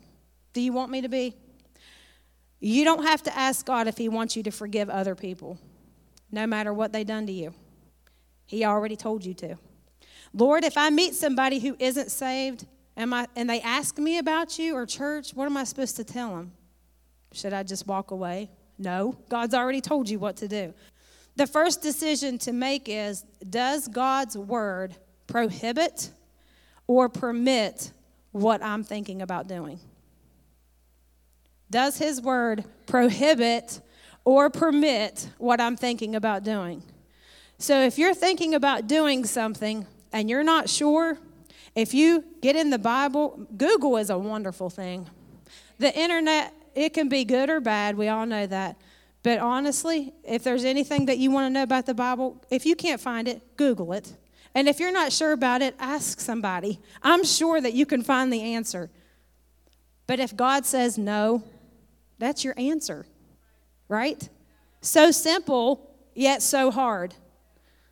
Do 0.52 0.60
you 0.60 0.74
want 0.74 0.92
me 0.92 1.00
to 1.00 1.08
be? 1.08 1.34
You 2.60 2.84
don't 2.84 3.04
have 3.04 3.24
to 3.24 3.38
ask 3.38 3.66
God 3.66 3.88
if 3.88 3.98
He 3.98 4.10
wants 4.10 4.36
you 4.36 4.44
to 4.44 4.52
forgive 4.52 4.90
other 4.90 5.16
people, 5.16 5.58
no 6.30 6.46
matter 6.46 6.74
what 6.74 6.92
they've 6.92 7.08
done 7.08 7.26
to 7.28 7.32
you. 7.32 7.54
He 8.48 8.66
already 8.66 8.98
told 8.98 9.24
you 9.24 9.34
to. 9.36 9.56
Lord, 10.34 10.66
if 10.66 10.78
I 10.78 10.90
meet 10.90 11.16
somebody 11.16 11.60
who 11.60 11.78
isn't 11.80 12.12
saved, 12.12 12.66
Am 12.96 13.14
I, 13.14 13.28
and 13.36 13.50
they 13.50 13.62
ask 13.62 13.98
me 13.98 14.18
about 14.18 14.60
you 14.60 14.76
or 14.76 14.86
church, 14.86 15.34
what 15.34 15.46
am 15.46 15.58
I 15.58 15.64
supposed 15.64 15.96
to 15.96 16.04
tell 16.04 16.36
them? 16.36 16.52
Should 17.32 17.54
I 17.54 17.64
just 17.64 17.88
walk 17.88 18.12
away? 18.12 18.52
No, 18.78 19.18
God's 19.30 19.54
already 19.54 19.82
told 19.82 20.10
you 20.10 20.20
what 20.20 20.36
to 20.38 20.48
do. 20.48 20.74
The 21.36 21.48
first 21.48 21.82
decision 21.82 22.38
to 22.40 22.54
make 22.54 22.88
is 22.88 23.24
Does 23.50 23.88
God's 23.88 24.38
word 24.38 24.96
prohibit 25.28 26.12
or 26.88 27.10
permit 27.10 27.92
what 28.32 28.64
I'm 28.64 28.84
thinking 28.84 29.22
about 29.22 29.48
doing? 29.48 29.80
Does 31.70 31.98
His 31.98 32.22
word 32.22 32.64
prohibit 32.86 33.82
or 34.26 34.50
permit 34.50 35.28
what 35.38 35.60
I'm 35.60 35.76
thinking 35.76 36.16
about 36.16 36.44
doing? 36.44 36.84
So 37.58 37.82
if 37.82 37.98
you're 37.98 38.14
thinking 38.14 38.54
about 38.54 38.88
doing 38.88 39.26
something 39.26 39.88
and 40.12 40.30
you're 40.30 40.44
not 40.44 40.70
sure, 40.70 41.18
if 41.76 41.94
you 41.94 42.24
get 42.42 42.56
in 42.56 42.70
the 42.70 42.78
Bible, 42.78 43.48
Google 43.58 43.98
is 43.98 44.10
a 44.10 44.18
wonderful 44.18 44.70
thing. 44.70 45.10
The 45.80 45.98
internet, 45.98 46.54
it 46.76 46.94
can 46.94 47.10
be 47.10 47.26
good 47.26 47.50
or 47.50 47.60
bad. 47.60 47.98
We 47.98 48.08
all 48.08 48.26
know 48.26 48.46
that. 48.46 48.78
But 49.24 49.40
honestly, 49.40 50.14
if 50.24 50.44
there's 50.44 50.66
anything 50.66 51.06
that 51.06 51.18
you 51.18 51.32
want 51.32 51.46
to 51.46 51.50
know 51.50 51.64
about 51.64 51.86
the 51.86 51.94
Bible, 51.94 52.44
if 52.50 52.66
you 52.66 52.76
can't 52.76 53.00
find 53.00 53.28
it, 53.28 53.56
Google 53.56 53.94
it. 53.94 54.14
And 54.54 54.68
if 54.68 54.80
you're 54.80 54.92
not 54.92 55.12
sure 55.12 55.32
about 55.32 55.62
it, 55.62 55.76
ask 55.80 56.20
somebody. 56.20 56.80
I'm 57.02 57.24
sure 57.24 57.60
that 57.60 57.74
you 57.74 57.86
can 57.86 58.04
find 58.04 58.32
the 58.32 58.42
answer. 58.42 58.92
But 60.06 60.20
if 60.20 60.36
God 60.36 60.66
says 60.66 60.98
no, 60.98 61.44
that's 62.20 62.44
your 62.44 62.54
answer, 62.58 63.06
right? 63.88 64.28
So 64.82 65.12
simple, 65.12 65.90
yet 66.14 66.42
so 66.42 66.70
hard. 66.70 67.16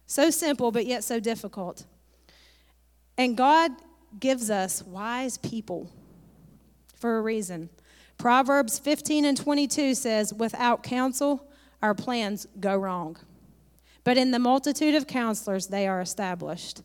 So 0.06 0.30
simple, 0.30 0.72
but 0.72 0.86
yet 0.86 1.06
so 1.06 1.22
difficult. 1.22 1.86
And 3.18 3.38
God 3.38 3.72
gives 4.20 4.50
us 4.50 4.84
wise 4.84 5.38
people 5.38 5.90
for 6.96 7.18
a 7.18 7.22
reason. 7.22 7.70
Proverbs 8.22 8.78
15 8.78 9.26
and 9.26 9.36
22 9.36 9.96
says, 9.96 10.32
Without 10.32 10.84
counsel, 10.84 11.44
our 11.82 11.96
plans 11.96 12.46
go 12.60 12.78
wrong. 12.78 13.18
But 14.04 14.16
in 14.16 14.30
the 14.30 14.38
multitude 14.38 14.94
of 14.94 15.08
counselors, 15.08 15.66
they 15.66 15.88
are 15.88 16.00
established. 16.00 16.84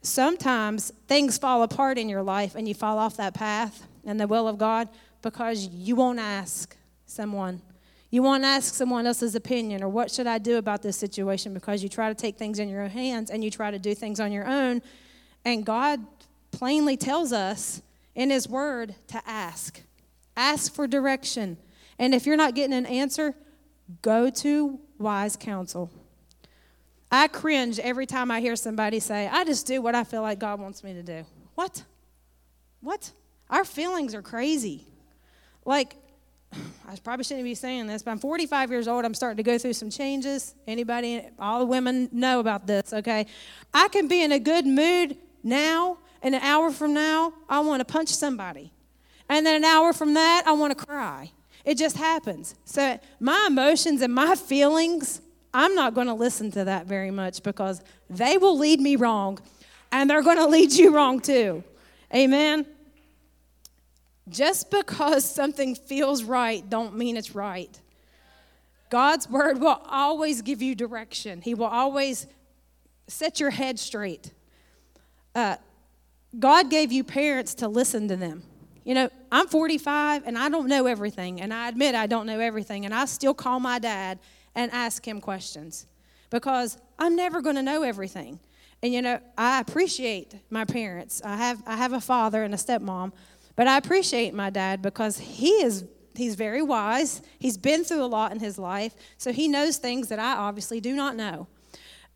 Sometimes 0.00 0.90
things 1.06 1.38
fall 1.38 1.62
apart 1.62 1.98
in 1.98 2.08
your 2.08 2.24
life 2.24 2.56
and 2.56 2.66
you 2.66 2.74
fall 2.74 2.98
off 2.98 3.16
that 3.18 3.32
path 3.32 3.86
and 4.04 4.18
the 4.18 4.26
will 4.26 4.48
of 4.48 4.58
God 4.58 4.88
because 5.22 5.68
you 5.68 5.94
won't 5.94 6.18
ask 6.18 6.76
someone. 7.06 7.62
You 8.10 8.24
won't 8.24 8.42
ask 8.42 8.74
someone 8.74 9.06
else's 9.06 9.36
opinion 9.36 9.84
or 9.84 9.88
what 9.88 10.10
should 10.10 10.26
I 10.26 10.38
do 10.38 10.56
about 10.56 10.82
this 10.82 10.96
situation 10.96 11.54
because 11.54 11.80
you 11.80 11.88
try 11.88 12.08
to 12.08 12.14
take 12.16 12.36
things 12.36 12.58
in 12.58 12.68
your 12.68 12.82
own 12.82 12.90
hands 12.90 13.30
and 13.30 13.44
you 13.44 13.52
try 13.52 13.70
to 13.70 13.78
do 13.78 13.94
things 13.94 14.18
on 14.18 14.32
your 14.32 14.48
own. 14.48 14.82
And 15.44 15.64
God 15.64 16.04
plainly 16.50 16.96
tells 16.96 17.32
us 17.32 17.82
in 18.16 18.30
His 18.30 18.48
Word 18.48 18.96
to 19.06 19.22
ask. 19.24 19.80
Ask 20.36 20.74
for 20.74 20.86
direction. 20.86 21.56
And 21.98 22.14
if 22.14 22.26
you're 22.26 22.36
not 22.36 22.54
getting 22.54 22.74
an 22.74 22.86
answer, 22.86 23.34
go 24.02 24.30
to 24.30 24.78
wise 24.98 25.36
counsel. 25.36 25.90
I 27.10 27.28
cringe 27.28 27.78
every 27.78 28.06
time 28.06 28.30
I 28.30 28.40
hear 28.40 28.56
somebody 28.56 28.98
say, 28.98 29.28
I 29.28 29.44
just 29.44 29.66
do 29.66 29.82
what 29.82 29.94
I 29.94 30.04
feel 30.04 30.22
like 30.22 30.38
God 30.38 30.58
wants 30.60 30.82
me 30.82 30.94
to 30.94 31.02
do. 31.02 31.26
What? 31.54 31.84
What? 32.80 33.10
Our 33.50 33.64
feelings 33.66 34.14
are 34.14 34.22
crazy. 34.22 34.86
Like, 35.66 35.96
I 36.52 36.96
probably 37.04 37.24
shouldn't 37.24 37.44
be 37.44 37.54
saying 37.54 37.86
this, 37.86 38.02
but 38.02 38.12
I'm 38.12 38.18
45 38.18 38.70
years 38.70 38.88
old. 38.88 39.04
I'm 39.04 39.14
starting 39.14 39.36
to 39.36 39.42
go 39.42 39.58
through 39.58 39.74
some 39.74 39.90
changes. 39.90 40.54
Anybody, 40.66 41.26
all 41.38 41.58
the 41.58 41.66
women 41.66 42.08
know 42.12 42.40
about 42.40 42.66
this, 42.66 42.92
okay? 42.92 43.26
I 43.74 43.88
can 43.88 44.08
be 44.08 44.22
in 44.22 44.32
a 44.32 44.38
good 44.38 44.66
mood 44.66 45.18
now, 45.42 45.98
and 46.22 46.34
an 46.34 46.40
hour 46.40 46.70
from 46.70 46.94
now, 46.94 47.34
I 47.48 47.60
want 47.60 47.80
to 47.80 47.84
punch 47.84 48.08
somebody. 48.08 48.72
And 49.28 49.46
then 49.46 49.56
an 49.56 49.64
hour 49.64 49.92
from 49.92 50.14
that, 50.14 50.44
I 50.46 50.52
want 50.52 50.76
to 50.76 50.84
cry. 50.84 51.32
It 51.64 51.78
just 51.78 51.96
happens. 51.96 52.54
So 52.64 52.98
my 53.20 53.46
emotions 53.48 54.02
and 54.02 54.12
my 54.14 54.34
feelings, 54.34 55.20
I'm 55.54 55.74
not 55.74 55.94
going 55.94 56.08
to 56.08 56.14
listen 56.14 56.50
to 56.52 56.64
that 56.64 56.86
very 56.86 57.10
much 57.10 57.42
because 57.42 57.82
they 58.10 58.36
will 58.36 58.58
lead 58.58 58.80
me 58.80 58.96
wrong, 58.96 59.38
and 59.90 60.08
they're 60.10 60.22
going 60.22 60.38
to 60.38 60.46
lead 60.46 60.72
you 60.72 60.94
wrong 60.94 61.20
too. 61.20 61.62
Amen. 62.14 62.66
Just 64.28 64.70
because 64.70 65.24
something 65.24 65.74
feels 65.74 66.24
right 66.24 66.68
don't 66.68 66.96
mean 66.96 67.16
it's 67.16 67.34
right. 67.34 67.78
God's 68.90 69.28
word 69.28 69.60
will 69.60 69.80
always 69.88 70.42
give 70.42 70.60
you 70.60 70.74
direction. 70.74 71.40
He 71.40 71.54
will 71.54 71.66
always 71.66 72.26
set 73.08 73.40
your 73.40 73.50
head 73.50 73.78
straight. 73.78 74.32
Uh, 75.34 75.56
God 76.38 76.70
gave 76.70 76.92
you 76.92 77.02
parents 77.02 77.54
to 77.54 77.68
listen 77.68 78.08
to 78.08 78.16
them. 78.16 78.42
You 78.84 78.94
know, 78.94 79.08
I'm 79.30 79.46
45 79.46 80.26
and 80.26 80.36
I 80.36 80.48
don't 80.48 80.68
know 80.68 80.86
everything, 80.86 81.40
and 81.40 81.54
I 81.54 81.68
admit 81.68 81.94
I 81.94 82.06
don't 82.06 82.26
know 82.26 82.40
everything, 82.40 82.84
and 82.84 82.92
I 82.92 83.04
still 83.04 83.34
call 83.34 83.60
my 83.60 83.78
dad 83.78 84.18
and 84.54 84.70
ask 84.72 85.06
him 85.06 85.20
questions 85.20 85.86
because 86.30 86.78
I'm 86.98 87.14
never 87.14 87.40
going 87.40 87.56
to 87.56 87.62
know 87.62 87.82
everything. 87.82 88.40
And 88.82 88.92
you 88.92 89.00
know, 89.00 89.20
I 89.38 89.60
appreciate 89.60 90.34
my 90.50 90.64
parents. 90.64 91.22
I 91.24 91.36
have 91.36 91.62
I 91.66 91.76
have 91.76 91.92
a 91.92 92.00
father 92.00 92.42
and 92.42 92.52
a 92.52 92.56
stepmom, 92.56 93.12
but 93.54 93.68
I 93.68 93.78
appreciate 93.78 94.34
my 94.34 94.50
dad 94.50 94.82
because 94.82 95.18
he 95.18 95.50
is 95.50 95.84
he's 96.16 96.34
very 96.34 96.62
wise. 96.62 97.22
He's 97.38 97.56
been 97.56 97.84
through 97.84 98.02
a 98.02 98.06
lot 98.06 98.32
in 98.32 98.40
his 98.40 98.58
life, 98.58 98.94
so 99.18 99.32
he 99.32 99.46
knows 99.46 99.76
things 99.76 100.08
that 100.08 100.18
I 100.18 100.34
obviously 100.34 100.80
do 100.80 100.96
not 100.96 101.14
know. 101.14 101.46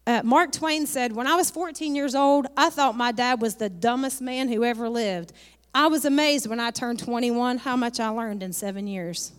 Uh, 0.09 0.23
Mark 0.23 0.53
Twain 0.53 0.87
said, 0.87 1.13
When 1.13 1.27
I 1.27 1.35
was 1.35 1.51
14 1.51 1.97
years 1.97 2.15
old, 2.15 2.47
I 2.57 2.71
thought 2.71 2.97
my 2.97 3.11
dad 3.11 3.41
was 3.41 3.57
the 3.57 3.69
dumbest 3.69 4.21
man 4.21 4.49
who 4.49 4.63
ever 4.63 4.89
lived. 4.89 5.33
I 5.77 5.89
was 5.89 6.07
amazed 6.07 6.47
when 6.47 6.59
I 6.59 6.71
turned 6.71 7.01
21 7.01 7.59
how 7.59 7.77
much 7.77 8.01
I 8.01 8.09
learned 8.09 8.43
in 8.43 8.55
seven 8.55 8.87
years. 8.87 9.33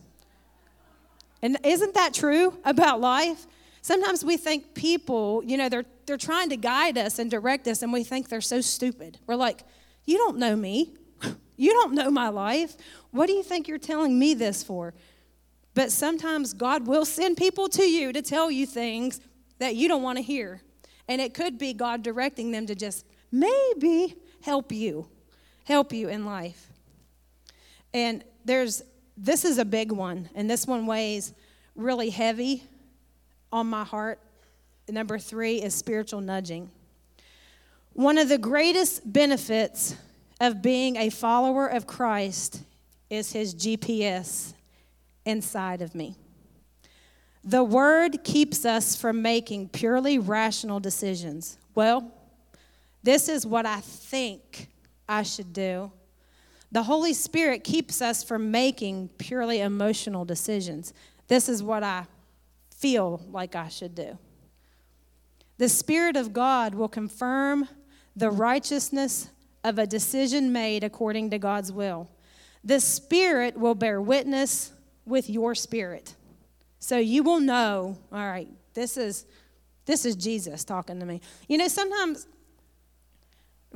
And 1.42 1.58
isn't 1.66 1.96
that 1.96 2.14
true 2.14 2.56
about 2.64 3.02
life? 3.02 3.48
Sometimes 3.82 4.24
we 4.24 4.38
think 4.38 4.76
people, 4.76 5.42
you 5.44 5.58
know, 5.58 5.68
they're, 5.68 5.86
they're 6.06 6.16
trying 6.16 6.50
to 6.52 6.56
guide 6.56 6.96
us 6.96 7.18
and 7.18 7.32
direct 7.32 7.68
us, 7.68 7.82
and 7.82 7.92
we 7.92 8.04
think 8.04 8.30
they're 8.30 8.40
so 8.40 8.62
stupid. 8.62 9.18
We're 9.26 9.36
like, 9.36 9.64
You 10.06 10.20
don't 10.20 10.38
know 10.38 10.56
me. 10.56 10.94
You 11.60 11.72
don't 11.72 11.96
know 11.96 12.12
my 12.12 12.30
life. 12.30 12.78
What 13.10 13.26
do 13.26 13.34
you 13.34 13.42
think 13.42 13.68
you're 13.68 13.80
telling 13.80 14.20
me 14.20 14.36
this 14.36 14.62
for? 14.62 14.94
But 15.74 15.92
sometimes 15.92 16.54
God 16.54 16.86
will 16.86 17.04
send 17.04 17.36
people 17.36 17.68
to 17.70 17.82
you 17.82 18.14
to 18.14 18.22
tell 18.22 18.52
you 18.52 18.68
things 18.68 19.22
that 19.58 19.76
you 19.76 19.88
don't 19.88 20.04
want 20.04 20.20
to 20.20 20.24
hear. 20.24 20.62
And 21.08 21.20
it 21.20 21.34
could 21.34 21.58
be 21.58 21.74
God 21.74 22.04
directing 22.04 22.52
them 22.52 22.68
to 22.68 22.76
just 22.76 23.08
maybe 23.32 24.18
help 24.44 24.72
you, 24.72 25.10
help 25.68 25.92
you 25.92 26.08
in 26.08 26.26
life. 26.26 26.70
And 27.94 28.24
there's, 28.46 28.82
this 29.18 29.44
is 29.44 29.58
a 29.58 29.66
big 29.66 29.92
one, 29.92 30.30
and 30.34 30.50
this 30.50 30.66
one 30.66 30.86
weighs 30.88 31.34
really 31.76 32.10
heavy 32.10 32.64
on 33.52 33.68
my 33.68 33.84
heart. 33.84 34.20
Number 34.88 35.20
three 35.20 35.62
is 35.62 35.76
spiritual 35.76 36.22
nudging. 36.22 36.72
One 37.92 38.18
of 38.18 38.30
the 38.30 38.38
greatest 38.38 39.12
benefits 39.12 39.94
of 40.40 40.62
being 40.62 40.96
a 40.96 41.10
follower 41.10 41.68
of 41.68 41.86
Christ 41.86 42.62
is 43.10 43.34
his 43.34 43.54
GPS 43.54 44.54
inside 45.26 45.82
of 45.82 45.94
me. 45.94 46.16
The 47.44 47.66
word 47.66 48.24
keeps 48.24 48.64
us 48.64 48.96
from 48.96 49.22
making 49.22 49.70
purely 49.70 50.18
rational 50.18 50.80
decisions. 50.80 51.58
Well, 51.76 52.10
this 53.04 53.28
is 53.28 53.46
what 53.46 53.66
I 53.66 53.82
think 53.82 54.70
I 55.08 55.24
should 55.24 55.54
do. 55.54 55.92
The 56.72 56.84
Holy 56.84 57.14
Spirit 57.14 57.64
keeps 57.64 58.02
us 58.02 58.24
from 58.24 58.52
making 58.52 59.10
purely 59.18 59.62
emotional 59.62 60.26
decisions. 60.26 60.94
This 61.28 61.48
is 61.48 61.64
what 61.64 61.84
I 61.84 62.06
feel 62.76 63.22
like 63.32 63.56
I 63.56 63.70
should 63.70 63.96
do. 63.96 64.18
The 65.58 65.70
Spirit 65.70 66.16
of 66.18 66.34
God 66.34 66.76
will 66.76 66.90
confirm 66.90 67.68
the 68.16 68.30
righteousness 68.30 69.30
of 69.64 69.80
a 69.80 69.88
decision 69.88 70.52
made 70.52 70.84
according 70.84 71.30
to 71.32 71.40
God's 71.40 71.72
will. 71.72 72.10
The 72.64 72.80
Spirit 72.80 73.58
will 73.58 73.76
bear 73.76 74.02
witness 74.02 74.74
with 75.06 75.30
your 75.30 75.56
spirit. 75.56 76.16
So 76.80 76.98
you 76.98 77.24
will 77.24 77.40
know, 77.40 77.98
all 78.12 78.28
right, 78.28 78.50
this 78.74 78.98
is 78.98 79.26
this 79.86 80.06
is 80.06 80.18
Jesus 80.18 80.66
talking 80.66 81.00
to 81.00 81.06
me. 81.06 81.22
You 81.48 81.58
know, 81.58 81.70
sometimes 81.70 82.28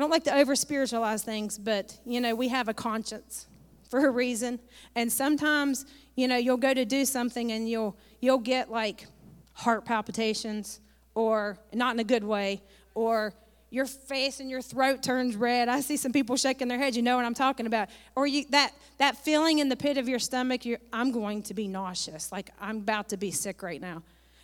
I 0.02 0.04
don't 0.04 0.10
like 0.10 0.24
to 0.24 0.36
over 0.36 0.56
spiritualize 0.56 1.22
things, 1.22 1.60
but 1.60 1.96
you 2.08 2.20
know, 2.22 2.34
we 2.34 2.48
have 2.48 2.68
a 2.68 2.74
conscience 2.74 3.46
for 3.88 4.08
a 4.08 4.10
reason. 4.10 4.60
And 4.96 5.14
sometimes, 5.14 5.86
you 6.16 6.28
know, 6.28 6.38
you'll 6.38 6.58
go 6.58 6.74
to 6.74 6.86
do 6.86 7.06
something 7.06 7.52
and 7.52 7.70
you'll 7.70 7.96
you'll 8.20 8.40
get 8.40 8.72
like 8.72 9.06
heart 9.54 9.86
palpitations 9.86 10.80
or 11.14 11.60
not 11.72 11.94
in 11.94 12.00
a 12.00 12.04
good 12.04 12.24
way 12.24 12.64
or 12.96 13.36
your 13.70 13.86
face 13.86 14.40
and 14.40 14.50
your 14.50 14.64
throat 14.64 15.04
turns 15.04 15.36
red. 15.36 15.70
I 15.70 15.82
see 15.82 15.98
some 15.98 16.12
people 16.12 16.36
shaking 16.36 16.68
their 16.68 16.80
heads. 16.80 16.98
You 16.98 17.04
know 17.04 17.16
what 17.16 17.26
I'm 17.26 17.36
talking 17.36 17.68
about. 17.68 17.90
Or 18.16 18.26
you, 18.26 18.46
that, 18.50 18.74
that 18.98 19.18
feeling 19.18 19.60
in 19.60 19.70
the 19.70 19.78
pit 19.78 20.00
of 20.00 20.10
your 20.10 20.18
stomach, 20.18 20.64
I'm 20.92 21.12
going 21.12 21.44
to 21.44 21.54
be 21.54 21.68
nauseous. 21.68 22.32
Like 22.32 22.50
I'm 22.60 22.78
about 22.78 23.10
to 23.10 23.18
be 23.18 23.30
sick 23.30 23.62
right 23.62 23.80
now. 23.80 24.02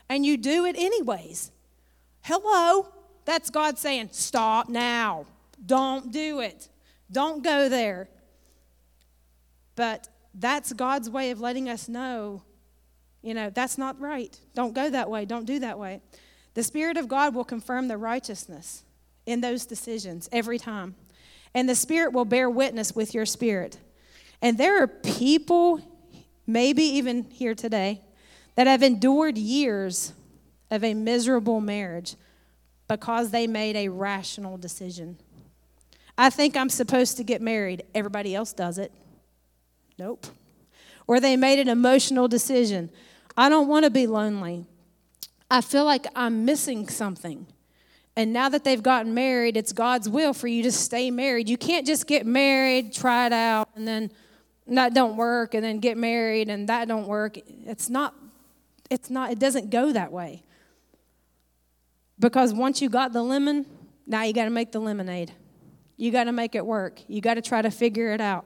And 0.07 0.23
you 0.23 0.37
do 0.37 0.65
it 0.65 0.75
anyways. 0.77 1.49
Hello? 2.21 2.89
That's 3.25 3.49
God 3.49 3.79
saying, 3.79 4.09
stop 4.11 4.69
now. 4.69 5.25
Don't 5.65 6.11
do 6.11 6.39
it. 6.39 6.69
Don't 7.11 7.43
go 7.43 7.69
there. 7.69 8.09
But 9.75 10.07
that's 10.33 10.73
God's 10.73 11.09
way 11.09 11.31
of 11.31 11.39
letting 11.39 11.69
us 11.69 11.87
know, 11.87 12.43
you 13.21 13.33
know, 13.33 13.49
that's 13.49 13.77
not 13.77 13.99
right. 13.99 14.39
Don't 14.53 14.73
go 14.73 14.89
that 14.89 15.09
way. 15.09 15.25
Don't 15.25 15.45
do 15.45 15.59
that 15.59 15.79
way. 15.79 16.01
The 16.53 16.63
Spirit 16.63 16.97
of 16.97 17.07
God 17.07 17.35
will 17.35 17.43
confirm 17.43 17.87
the 17.87 17.97
righteousness 17.97 18.83
in 19.25 19.41
those 19.41 19.65
decisions 19.65 20.27
every 20.31 20.57
time. 20.57 20.95
And 21.53 21.67
the 21.67 21.75
Spirit 21.75 22.13
will 22.13 22.25
bear 22.25 22.49
witness 22.49 22.95
with 22.95 23.13
your 23.13 23.25
spirit. 23.25 23.77
And 24.41 24.57
there 24.57 24.81
are 24.81 24.87
people, 24.87 25.81
maybe 26.45 26.83
even 26.83 27.23
here 27.23 27.55
today, 27.55 28.01
that 28.55 28.67
have 28.67 28.83
endured 28.83 29.37
years 29.37 30.13
of 30.69 30.83
a 30.83 30.93
miserable 30.93 31.61
marriage 31.61 32.15
because 32.87 33.31
they 33.31 33.47
made 33.47 33.75
a 33.75 33.89
rational 33.89 34.57
decision. 34.57 35.17
I 36.17 36.29
think 36.29 36.57
I'm 36.57 36.69
supposed 36.69 37.17
to 37.17 37.23
get 37.23 37.41
married. 37.41 37.83
Everybody 37.93 38.33
else 38.33 38.53
does 38.53 38.77
it. 38.77 38.91
Nope. 39.99 40.27
Or 41.05 41.19
they 41.19 41.37
made 41.37 41.59
an 41.59 41.69
emotional 41.69 42.27
decision. 42.27 42.89
I 43.37 43.49
don't 43.49 43.67
want 43.67 43.85
to 43.85 43.91
be 43.91 44.07
lonely. 44.07 44.65
I 45.49 45.61
feel 45.61 45.85
like 45.85 46.07
I'm 46.15 46.43
missing 46.43 46.87
something. 46.89 47.47
And 48.15 48.33
now 48.33 48.49
that 48.49 48.63
they've 48.63 48.81
gotten 48.81 49.13
married, 49.13 49.55
it's 49.55 49.71
God's 49.71 50.09
will 50.09 50.33
for 50.33 50.47
you 50.47 50.63
to 50.63 50.71
stay 50.71 51.11
married. 51.11 51.47
You 51.47 51.57
can't 51.57 51.85
just 51.85 52.07
get 52.07 52.25
married, 52.25 52.91
try 52.91 53.27
it 53.27 53.33
out, 53.33 53.69
and 53.75 53.87
then 53.87 54.11
that 54.65 54.95
don't 54.95 55.15
work, 55.15 55.53
and 55.53 55.63
then 55.63 55.79
get 55.79 55.97
married 55.97 56.49
and 56.49 56.67
that 56.67 56.87
don't 56.87 57.07
work. 57.07 57.37
It's 57.37 57.89
not, 57.89 58.15
it's 58.89 59.11
not, 59.11 59.31
it 59.31 59.37
doesn't 59.37 59.69
go 59.69 59.93
that 59.93 60.11
way. 60.11 60.43
Because 62.19 62.53
once 62.53 62.81
you 62.81 62.89
got 62.89 63.13
the 63.13 63.21
lemon, 63.21 63.67
now 64.07 64.23
you 64.23 64.33
got 64.33 64.45
to 64.45 64.49
make 64.49 64.71
the 64.71 64.79
lemonade. 64.79 65.31
You 65.97 66.11
got 66.11 66.25
to 66.25 66.31
make 66.31 66.55
it 66.55 66.65
work. 66.65 67.01
You 67.07 67.21
got 67.21 67.33
to 67.33 67.41
try 67.41 67.61
to 67.61 67.71
figure 67.71 68.13
it 68.13 68.21
out. 68.21 68.45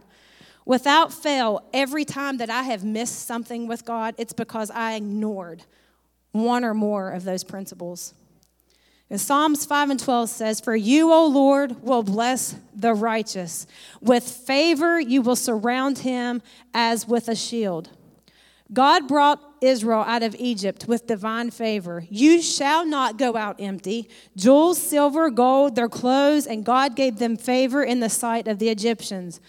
Without 0.66 1.12
fail, 1.12 1.64
every 1.74 2.06
time 2.06 2.38
that 2.38 2.50
I 2.50 2.64
have 2.64 2.84
missed 2.84 3.28
something 3.28 3.68
with 3.68 3.84
God, 3.84 4.16
it's 4.18 4.34
because 4.34 4.72
I 4.72 4.94
ignored 4.94 5.64
one 6.32 6.64
or 6.64 6.74
more 6.74 7.12
of 7.12 7.24
those 7.24 7.44
principles. 7.44 8.14
And 9.10 9.20
Psalms 9.20 9.66
5 9.66 9.90
and 9.90 10.00
12 10.00 10.30
says, 10.30 10.62
For 10.62 10.76
you, 10.76 11.12
O 11.12 11.28
Lord, 11.28 11.84
will 11.84 12.04
bless 12.04 12.56
the 12.74 12.94
righteous. 12.94 13.68
With 14.00 14.24
favor 14.24 15.00
you 15.02 15.22
will 15.22 15.36
surround 15.36 16.00
him 16.00 16.42
as 16.74 17.06
with 17.06 17.28
a 17.28 17.36
shield. 17.36 17.90
God 18.74 19.08
brought 19.08 19.42
Israel 19.62 20.02
out 20.02 20.24
of 20.24 20.36
Egypt 20.40 20.86
with 20.88 21.06
divine 21.06 21.52
favor. 21.52 22.06
You 22.10 22.42
shall 22.42 22.86
not 22.86 23.18
go 23.18 23.36
out 23.36 23.58
empty. 23.60 24.10
Jewels, 24.36 24.82
silver, 24.82 25.30
gold, 25.30 25.76
their 25.76 25.90
clothes, 25.90 26.48
and 26.48 26.64
God 26.64 26.96
gave 26.96 27.20
them 27.20 27.36
favor 27.36 27.84
in 27.84 28.00
the 28.00 28.10
sight 28.10 28.48
of 28.48 28.60
the 28.60 28.70
Egyptians. 28.70 29.42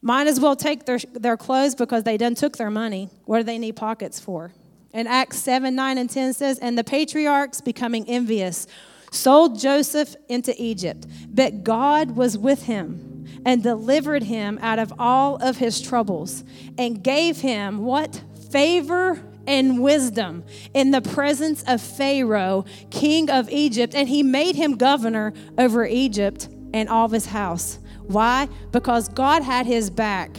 Might 0.00 0.28
as 0.28 0.38
well 0.38 0.54
take 0.54 0.86
their, 0.86 0.98
their 1.12 1.36
clothes 1.36 1.74
because 1.74 2.04
they 2.04 2.16
done 2.16 2.36
took 2.36 2.56
their 2.56 2.70
money. 2.70 3.10
What 3.24 3.38
do 3.38 3.44
they 3.44 3.58
need 3.58 3.76
pockets 3.76 4.20
for? 4.20 4.52
And 4.94 5.08
Acts 5.08 5.38
7, 5.38 5.74
9, 5.74 5.98
and 5.98 6.08
10 6.08 6.32
says, 6.32 6.58
And 6.58 6.78
the 6.78 6.84
patriarchs 6.84 7.60
becoming 7.60 8.08
envious 8.08 8.66
sold 9.10 9.58
Joseph 9.58 10.14
into 10.28 10.54
Egypt, 10.62 11.06
but 11.28 11.64
God 11.64 12.12
was 12.12 12.38
with 12.38 12.64
him 12.64 13.26
and 13.44 13.62
delivered 13.62 14.24
him 14.24 14.58
out 14.62 14.78
of 14.78 14.92
all 14.98 15.36
of 15.36 15.56
his 15.56 15.80
troubles 15.80 16.44
and 16.76 17.02
gave 17.02 17.40
him 17.40 17.78
what? 17.78 18.22
Favor 18.50 19.22
and 19.46 19.82
wisdom 19.82 20.44
in 20.74 20.90
the 20.90 21.00
presence 21.00 21.64
of 21.66 21.80
Pharaoh, 21.80 22.64
king 22.90 23.30
of 23.30 23.48
Egypt, 23.50 23.94
and 23.94 24.08
he 24.08 24.22
made 24.22 24.56
him 24.56 24.76
governor 24.76 25.32
over 25.56 25.86
Egypt 25.86 26.48
and 26.74 26.88
all 26.88 27.06
of 27.06 27.12
his 27.12 27.26
house. 27.26 27.78
Why? 28.02 28.48
Because 28.70 29.08
God 29.08 29.42
had 29.42 29.66
his 29.66 29.90
back. 29.90 30.36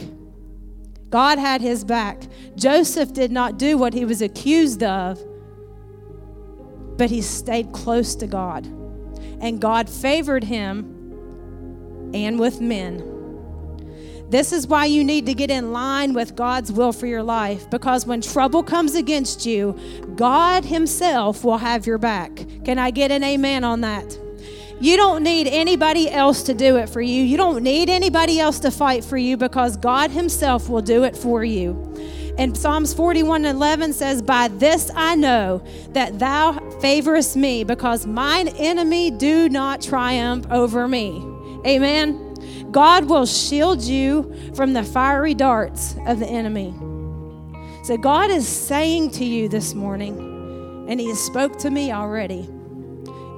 God 1.10 1.38
had 1.38 1.60
his 1.60 1.84
back. 1.84 2.22
Joseph 2.54 3.12
did 3.12 3.32
not 3.32 3.58
do 3.58 3.76
what 3.76 3.94
he 3.94 4.04
was 4.04 4.22
accused 4.22 4.82
of, 4.84 5.20
but 6.96 7.10
he 7.10 7.20
stayed 7.20 7.72
close 7.72 8.14
to 8.16 8.26
God. 8.26 8.64
And 9.40 9.60
God 9.60 9.88
favored 9.88 10.44
him 10.44 10.84
and 12.14 12.38
with 12.38 12.60
men. 12.60 13.19
This 14.30 14.52
is 14.52 14.68
why 14.68 14.84
you 14.84 15.02
need 15.02 15.26
to 15.26 15.34
get 15.34 15.50
in 15.50 15.72
line 15.72 16.14
with 16.14 16.36
God's 16.36 16.70
will 16.70 16.92
for 16.92 17.06
your 17.06 17.22
life 17.22 17.68
because 17.68 18.06
when 18.06 18.20
trouble 18.20 18.62
comes 18.62 18.94
against 18.94 19.44
you, 19.44 19.76
God 20.14 20.64
Himself 20.64 21.42
will 21.44 21.58
have 21.58 21.84
your 21.84 21.98
back. 21.98 22.46
Can 22.64 22.78
I 22.78 22.92
get 22.92 23.10
an 23.10 23.24
amen 23.24 23.64
on 23.64 23.80
that? 23.80 24.18
You 24.80 24.96
don't 24.96 25.22
need 25.22 25.46
anybody 25.46 26.08
else 26.08 26.44
to 26.44 26.54
do 26.54 26.76
it 26.76 26.88
for 26.88 27.02
you. 27.02 27.22
You 27.22 27.36
don't 27.36 27.62
need 27.62 27.90
anybody 27.90 28.40
else 28.40 28.60
to 28.60 28.70
fight 28.70 29.04
for 29.04 29.18
you 29.18 29.36
because 29.36 29.76
God 29.76 30.10
Himself 30.10 30.70
will 30.70 30.80
do 30.80 31.02
it 31.04 31.16
for 31.16 31.44
you. 31.44 31.72
And 32.38 32.56
Psalms 32.56 32.94
41 32.94 33.44
11 33.44 33.92
says, 33.92 34.22
By 34.22 34.48
this 34.48 34.90
I 34.94 35.16
know 35.16 35.62
that 35.90 36.18
thou 36.18 36.52
favorest 36.80 37.36
me, 37.36 37.64
because 37.64 38.06
mine 38.06 38.48
enemy 38.48 39.10
do 39.10 39.50
not 39.50 39.82
triumph 39.82 40.46
over 40.50 40.88
me. 40.88 41.26
Amen. 41.66 42.29
God 42.70 43.08
will 43.08 43.26
shield 43.26 43.82
you 43.82 44.32
from 44.54 44.72
the 44.72 44.84
fiery 44.84 45.34
darts 45.34 45.96
of 46.06 46.20
the 46.20 46.26
enemy. 46.26 46.74
So 47.82 47.96
God 47.96 48.30
is 48.30 48.46
saying 48.46 49.10
to 49.12 49.24
you 49.24 49.48
this 49.48 49.74
morning, 49.74 50.86
and 50.88 51.00
He 51.00 51.08
has 51.08 51.20
spoke 51.20 51.58
to 51.58 51.70
me 51.70 51.90
already. 51.90 52.48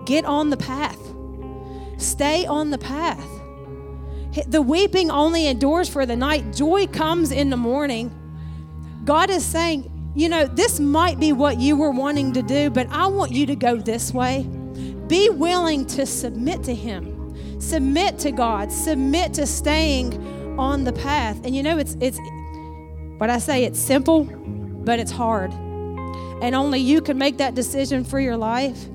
Get 0.04 0.24
on 0.24 0.50
the 0.50 0.56
path. 0.56 0.98
Stay 1.96 2.44
on 2.44 2.70
the 2.70 2.78
path. 2.78 3.26
The 4.46 4.60
weeping 4.60 5.10
only 5.10 5.46
endures 5.46 5.88
for 5.88 6.04
the 6.04 6.16
night. 6.16 6.52
Joy 6.52 6.86
comes 6.86 7.30
in 7.30 7.50
the 7.50 7.56
morning. 7.56 8.10
God 9.04 9.30
is 9.30 9.44
saying, 9.44 9.90
you 10.14 10.28
know, 10.28 10.46
this 10.46 10.80
might 10.80 11.18
be 11.18 11.32
what 11.32 11.58
you 11.58 11.76
were 11.76 11.90
wanting 11.90 12.32
to 12.34 12.42
do, 12.42 12.68
but 12.68 12.88
I 12.90 13.06
want 13.06 13.32
you 13.32 13.46
to 13.46 13.56
go 13.56 13.76
this 13.76 14.12
way. 14.12 14.42
Be 15.06 15.30
willing 15.30 15.86
to 15.86 16.04
submit 16.04 16.64
to 16.64 16.74
Him 16.74 17.11
submit 17.62 18.18
to 18.18 18.32
God, 18.32 18.72
submit 18.72 19.34
to 19.34 19.46
staying 19.46 20.58
on 20.58 20.84
the 20.84 20.92
path. 20.92 21.40
And 21.44 21.54
you 21.54 21.62
know, 21.62 21.78
it's 21.78 21.96
it's 22.00 22.18
what 23.18 23.30
I 23.30 23.38
say, 23.38 23.64
it's 23.64 23.78
simple, 23.78 24.24
but 24.24 24.98
it's 24.98 25.12
hard. 25.12 25.52
And 26.42 26.54
only 26.54 26.80
you 26.80 27.00
can 27.00 27.16
make 27.18 27.38
that 27.38 27.54
decision 27.54 28.04
for 28.04 28.18
your 28.18 28.36
life. 28.36 28.88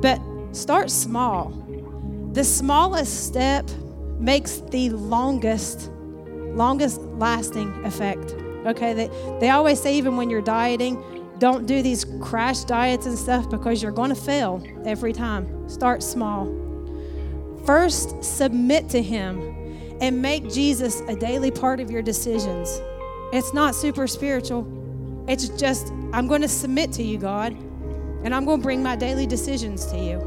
But 0.00 0.20
start 0.52 0.90
small. 0.90 1.50
The 2.32 2.44
smallest 2.44 3.26
step 3.26 3.68
makes 4.18 4.58
the 4.70 4.90
longest, 4.90 5.90
longest 6.54 7.00
lasting 7.00 7.84
effect. 7.84 8.34
Okay, 8.66 8.94
they, 8.94 9.10
they 9.40 9.50
always 9.50 9.82
say, 9.82 9.96
even 9.96 10.16
when 10.16 10.30
you're 10.30 10.40
dieting, 10.40 11.02
don't 11.38 11.66
do 11.66 11.82
these 11.82 12.04
crash 12.20 12.62
diets 12.62 13.06
and 13.06 13.18
stuff 13.18 13.50
because 13.50 13.82
you're 13.82 13.90
going 13.90 14.10
to 14.10 14.20
fail 14.20 14.62
every 14.84 15.12
time. 15.12 15.68
Start 15.68 16.04
small. 16.04 16.61
First, 17.64 18.22
submit 18.24 18.88
to 18.90 19.02
Him 19.02 19.40
and 20.00 20.20
make 20.20 20.50
Jesus 20.50 21.00
a 21.02 21.14
daily 21.14 21.50
part 21.50 21.78
of 21.80 21.90
your 21.90 22.02
decisions. 22.02 22.80
It's 23.32 23.54
not 23.54 23.74
super 23.74 24.06
spiritual, 24.06 24.66
it's 25.28 25.48
just, 25.48 25.92
I'm 26.12 26.26
going 26.26 26.42
to 26.42 26.48
submit 26.48 26.92
to 26.94 27.02
you, 27.02 27.18
God, 27.18 27.52
and 28.24 28.34
I'm 28.34 28.44
going 28.44 28.58
to 28.58 28.62
bring 28.62 28.82
my 28.82 28.96
daily 28.96 29.26
decisions 29.26 29.86
to 29.86 29.96
you. 29.96 30.20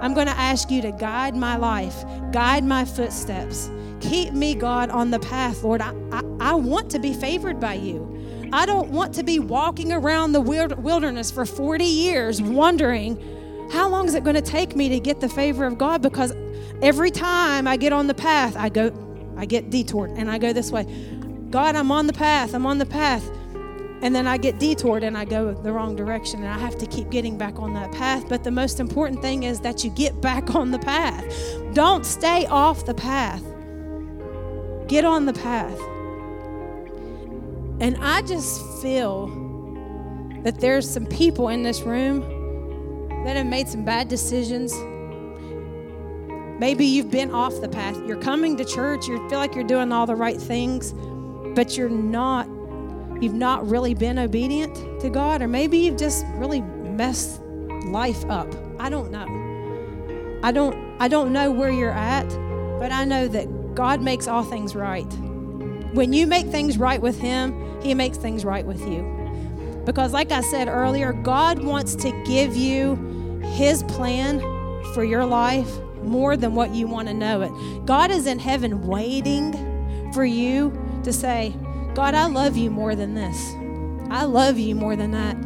I'm 0.00 0.14
going 0.14 0.26
to 0.26 0.36
ask 0.36 0.70
you 0.70 0.82
to 0.82 0.90
guide 0.90 1.36
my 1.36 1.56
life, 1.56 2.04
guide 2.32 2.64
my 2.64 2.84
footsteps. 2.84 3.70
Keep 4.00 4.32
me, 4.32 4.56
God, 4.56 4.90
on 4.90 5.12
the 5.12 5.20
path, 5.20 5.62
Lord. 5.62 5.80
I, 5.80 5.94
I, 6.10 6.22
I 6.40 6.54
want 6.54 6.90
to 6.90 6.98
be 6.98 7.14
favored 7.14 7.60
by 7.60 7.74
you. 7.74 8.08
I 8.52 8.66
don't 8.66 8.90
want 8.90 9.14
to 9.14 9.22
be 9.22 9.38
walking 9.38 9.92
around 9.92 10.32
the 10.32 10.40
wilderness 10.40 11.30
for 11.30 11.46
40 11.46 11.84
years 11.84 12.42
wondering 12.42 13.68
how 13.70 13.88
long 13.88 14.06
is 14.06 14.14
it 14.14 14.24
going 14.24 14.36
to 14.36 14.42
take 14.42 14.74
me 14.74 14.88
to 14.88 14.98
get 14.98 15.20
the 15.20 15.28
favor 15.28 15.64
of 15.64 15.78
God 15.78 16.02
because 16.02 16.32
Every 16.82 17.12
time 17.12 17.68
I 17.68 17.76
get 17.76 17.92
on 17.92 18.08
the 18.08 18.14
path, 18.14 18.56
I 18.56 18.68
go, 18.68 18.92
I 19.36 19.46
get 19.46 19.70
detoured 19.70 20.10
and 20.10 20.28
I 20.28 20.38
go 20.38 20.52
this 20.52 20.72
way. 20.72 20.84
God, 21.48 21.76
I'm 21.76 21.92
on 21.92 22.08
the 22.08 22.12
path, 22.12 22.54
I'm 22.54 22.66
on 22.66 22.78
the 22.78 22.86
path. 22.86 23.24
And 24.02 24.12
then 24.12 24.26
I 24.26 24.36
get 24.36 24.58
detoured 24.58 25.04
and 25.04 25.16
I 25.16 25.24
go 25.24 25.54
the 25.54 25.72
wrong 25.72 25.94
direction 25.94 26.40
and 26.42 26.48
I 26.48 26.58
have 26.58 26.76
to 26.78 26.86
keep 26.86 27.08
getting 27.08 27.38
back 27.38 27.60
on 27.60 27.72
that 27.74 27.92
path. 27.92 28.28
But 28.28 28.42
the 28.42 28.50
most 28.50 28.80
important 28.80 29.22
thing 29.22 29.44
is 29.44 29.60
that 29.60 29.84
you 29.84 29.90
get 29.90 30.20
back 30.20 30.56
on 30.56 30.72
the 30.72 30.78
path. 30.80 31.24
Don't 31.72 32.04
stay 32.04 32.46
off 32.46 32.84
the 32.84 32.94
path, 32.94 33.44
get 34.88 35.04
on 35.04 35.26
the 35.26 35.34
path. 35.34 35.78
And 37.80 37.96
I 38.00 38.22
just 38.22 38.60
feel 38.82 39.28
that 40.42 40.58
there's 40.58 40.90
some 40.90 41.06
people 41.06 41.48
in 41.48 41.62
this 41.62 41.82
room 41.82 42.22
that 43.24 43.36
have 43.36 43.46
made 43.46 43.68
some 43.68 43.84
bad 43.84 44.08
decisions 44.08 44.74
Maybe 46.62 46.86
you've 46.86 47.10
been 47.10 47.32
off 47.32 47.60
the 47.60 47.68
path. 47.68 48.00
You're 48.06 48.22
coming 48.22 48.56
to 48.56 48.64
church, 48.64 49.08
you 49.08 49.16
feel 49.28 49.40
like 49.40 49.56
you're 49.56 49.64
doing 49.64 49.90
all 49.90 50.06
the 50.06 50.14
right 50.14 50.40
things, 50.40 50.92
but 51.56 51.76
you're 51.76 51.88
not 51.88 52.46
you've 53.20 53.34
not 53.34 53.68
really 53.68 53.94
been 53.94 54.16
obedient 54.16 55.00
to 55.00 55.10
God 55.10 55.42
or 55.42 55.48
maybe 55.48 55.78
you've 55.78 55.96
just 55.96 56.24
really 56.36 56.60
messed 56.60 57.42
life 57.86 58.24
up. 58.26 58.46
I 58.78 58.90
don't 58.90 59.10
know. 59.10 59.26
I 60.44 60.52
don't 60.52 60.76
I 61.00 61.08
don't 61.08 61.32
know 61.32 61.50
where 61.50 61.72
you're 61.72 61.90
at, 61.90 62.28
but 62.78 62.92
I 62.92 63.06
know 63.06 63.26
that 63.26 63.74
God 63.74 64.00
makes 64.00 64.28
all 64.28 64.44
things 64.44 64.76
right. 64.76 65.12
When 65.94 66.12
you 66.12 66.28
make 66.28 66.46
things 66.46 66.78
right 66.78 67.02
with 67.02 67.18
him, 67.18 67.82
he 67.82 67.92
makes 67.92 68.18
things 68.18 68.44
right 68.44 68.64
with 68.64 68.86
you. 68.86 69.02
Because 69.84 70.12
like 70.12 70.30
I 70.30 70.42
said 70.42 70.68
earlier, 70.68 71.12
God 71.12 71.64
wants 71.64 71.96
to 71.96 72.12
give 72.24 72.54
you 72.54 72.94
his 73.42 73.82
plan 73.82 74.38
for 74.94 75.02
your 75.02 75.24
life 75.24 75.68
more 76.04 76.36
than 76.36 76.54
what 76.54 76.74
you 76.74 76.86
want 76.86 77.08
to 77.08 77.14
know 77.14 77.42
it. 77.42 77.86
God 77.86 78.10
is 78.10 78.26
in 78.26 78.38
heaven 78.38 78.86
waiting 78.86 79.52
for 80.12 80.24
you 80.24 80.72
to 81.04 81.12
say, 81.12 81.54
God, 81.94 82.14
I 82.14 82.26
love 82.26 82.56
you 82.56 82.70
more 82.70 82.94
than 82.94 83.14
this. 83.14 83.54
I 84.10 84.24
love 84.24 84.58
you 84.58 84.74
more 84.74 84.96
than 84.96 85.10
that. 85.12 85.36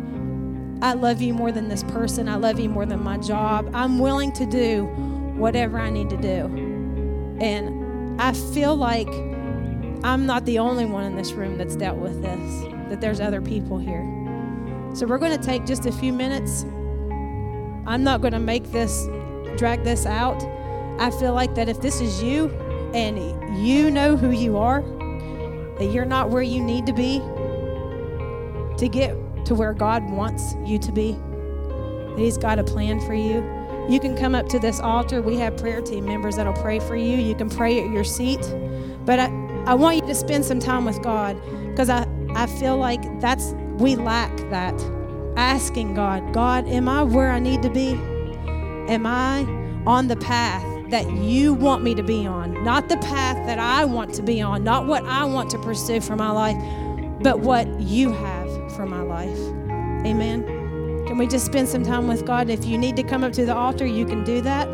I 0.85 0.93
love 0.93 1.23
you 1.23 1.33
more 1.33 1.53
than 1.53 1.69
this 1.69 1.83
person. 1.85 2.29
I 2.29 2.37
love 2.37 2.61
you 2.61 2.69
more 2.69 2.85
than 2.85 3.03
my 3.03 3.17
job. 3.19 3.71
I'm 3.75 3.99
willing 3.99 4.33
to 4.33 4.47
do 4.47 4.85
whatever 5.37 5.79
I 5.79 5.91
need 5.91 6.11
to 6.11 6.17
do. 6.17 7.39
And 7.41 8.21
I 8.21 8.33
feel 8.33 8.77
like 8.77 9.09
I'm 10.05 10.27
not 10.27 10.45
the 10.45 10.59
only 10.59 10.85
one 10.85 11.05
in 11.05 11.17
this 11.17 11.33
room 11.33 11.59
that's 11.59 11.77
dealt 11.77 11.99
with 11.99 12.23
this, 12.23 12.65
that 12.89 13.01
there's 13.01 13.21
other 13.21 13.41
people 13.41 13.79
here. 13.79 14.05
So 14.95 15.07
we're 15.07 15.19
going 15.19 15.39
to 15.39 15.45
take 15.45 15.67
just 15.67 15.87
a 15.87 15.93
few 15.93 16.13
minutes. 16.13 16.65
I'm 17.87 18.03
not 18.03 18.21
going 18.21 18.33
to 18.33 18.39
make 18.39 18.73
this 18.73 19.07
drag 19.57 19.85
this 19.85 20.07
out. 20.07 20.43
I 20.99 21.11
feel 21.11 21.35
like 21.35 21.55
that 21.55 21.69
if 21.69 21.81
this 21.81 22.01
is 22.01 22.23
you 22.23 22.49
and 22.95 23.19
you 23.65 23.91
know 23.91 24.17
who 24.17 24.31
you 24.31 24.57
are, 24.57 24.83
that 25.79 25.91
you're 25.93 26.07
not 26.07 26.31
where 26.31 26.43
you 26.43 26.63
need 26.63 26.87
to 26.87 26.93
be 26.93 27.19
to 28.79 28.89
get 28.89 29.15
to 29.47 29.55
where 29.55 29.75
God 29.75 30.09
wants 30.11 30.55
you 30.65 30.79
to 30.79 30.93
be, 30.93 31.13
that 31.13 32.19
He's 32.19 32.39
got 32.39 32.59
a 32.59 32.65
plan 32.65 33.01
for 33.01 33.15
you. 33.15 33.45
You 33.89 34.01
can 34.01 34.17
come 34.17 34.35
up 34.35 34.49
to 34.49 34.59
this 34.59 34.81
altar. 34.81 35.23
We 35.23 35.37
have 35.37 35.57
prayer 35.57 35.81
team 35.81 36.07
members 36.07 36.37
that'll 36.37 36.53
pray 36.55 36.81
for 36.81 36.97
you. 36.97 37.17
You 37.17 37.35
can 37.35 37.49
pray 37.49 37.81
at 37.81 37.91
your 37.91 38.05
seat. 38.05 38.41
But 39.05 39.21
I, 39.21 39.27
I 39.67 39.75
want 39.75 39.97
you 39.97 40.07
to 40.07 40.15
spend 40.15 40.45
some 40.45 40.59
time 40.59 40.85
with 40.85 41.01
God 41.03 41.41
because 41.71 41.89
I, 41.89 42.07
I 42.31 42.47
feel 42.47 42.77
like 42.77 43.21
that's, 43.21 43.55
we 43.79 43.95
lack 43.95 44.37
that. 44.51 44.75
Asking 45.37 45.95
God, 45.95 46.33
God, 46.33 46.67
am 46.67 46.89
I 46.89 47.03
where 47.03 47.31
I 47.31 47.39
need 47.39 47.63
to 47.63 47.71
be? 47.71 47.91
Am 48.89 49.07
I 49.07 49.43
on 49.87 50.09
the 50.09 50.17
path 50.17 50.65
that 50.91 51.11
you 51.13 51.55
want 51.55 51.83
me 51.83 51.95
to 51.95 52.03
be 52.03 52.27
on? 52.27 52.65
Not 52.65 52.89
the 52.89 52.97
path 52.99 53.47
that 53.47 53.59
I 53.59 53.85
want 53.85 54.15
to 54.15 54.23
be 54.23 54.43
on, 54.43 54.65
not 54.65 54.87
what 54.87 55.05
I 55.05 55.25
want 55.25 55.51
to 55.51 55.59
pursue 55.59 56.01
for 56.01 56.17
my 56.17 56.31
life, 56.31 56.57
but 57.23 57.41
what 57.41 57.69
you 57.81 58.13
have 58.13 58.73
for 58.73 58.87
my 58.87 59.01
life. 59.01 59.39
Amen. 60.07 60.45
Can 61.07 61.19
we 61.19 61.27
just 61.27 61.47
spend 61.47 61.69
some 61.69 61.83
time 61.83 62.09
with 62.09 62.27
God? 62.27 62.51
If 62.51 62.65
you 62.65 62.77
need 62.77 62.97
to 62.97 63.03
come 63.03 63.25
up 63.25 63.33
to 63.35 63.47
the 63.47 63.55
altar, 63.55 63.87
you 63.87 64.05
can 64.05 64.25
do 64.25 64.41
that. 64.43 64.69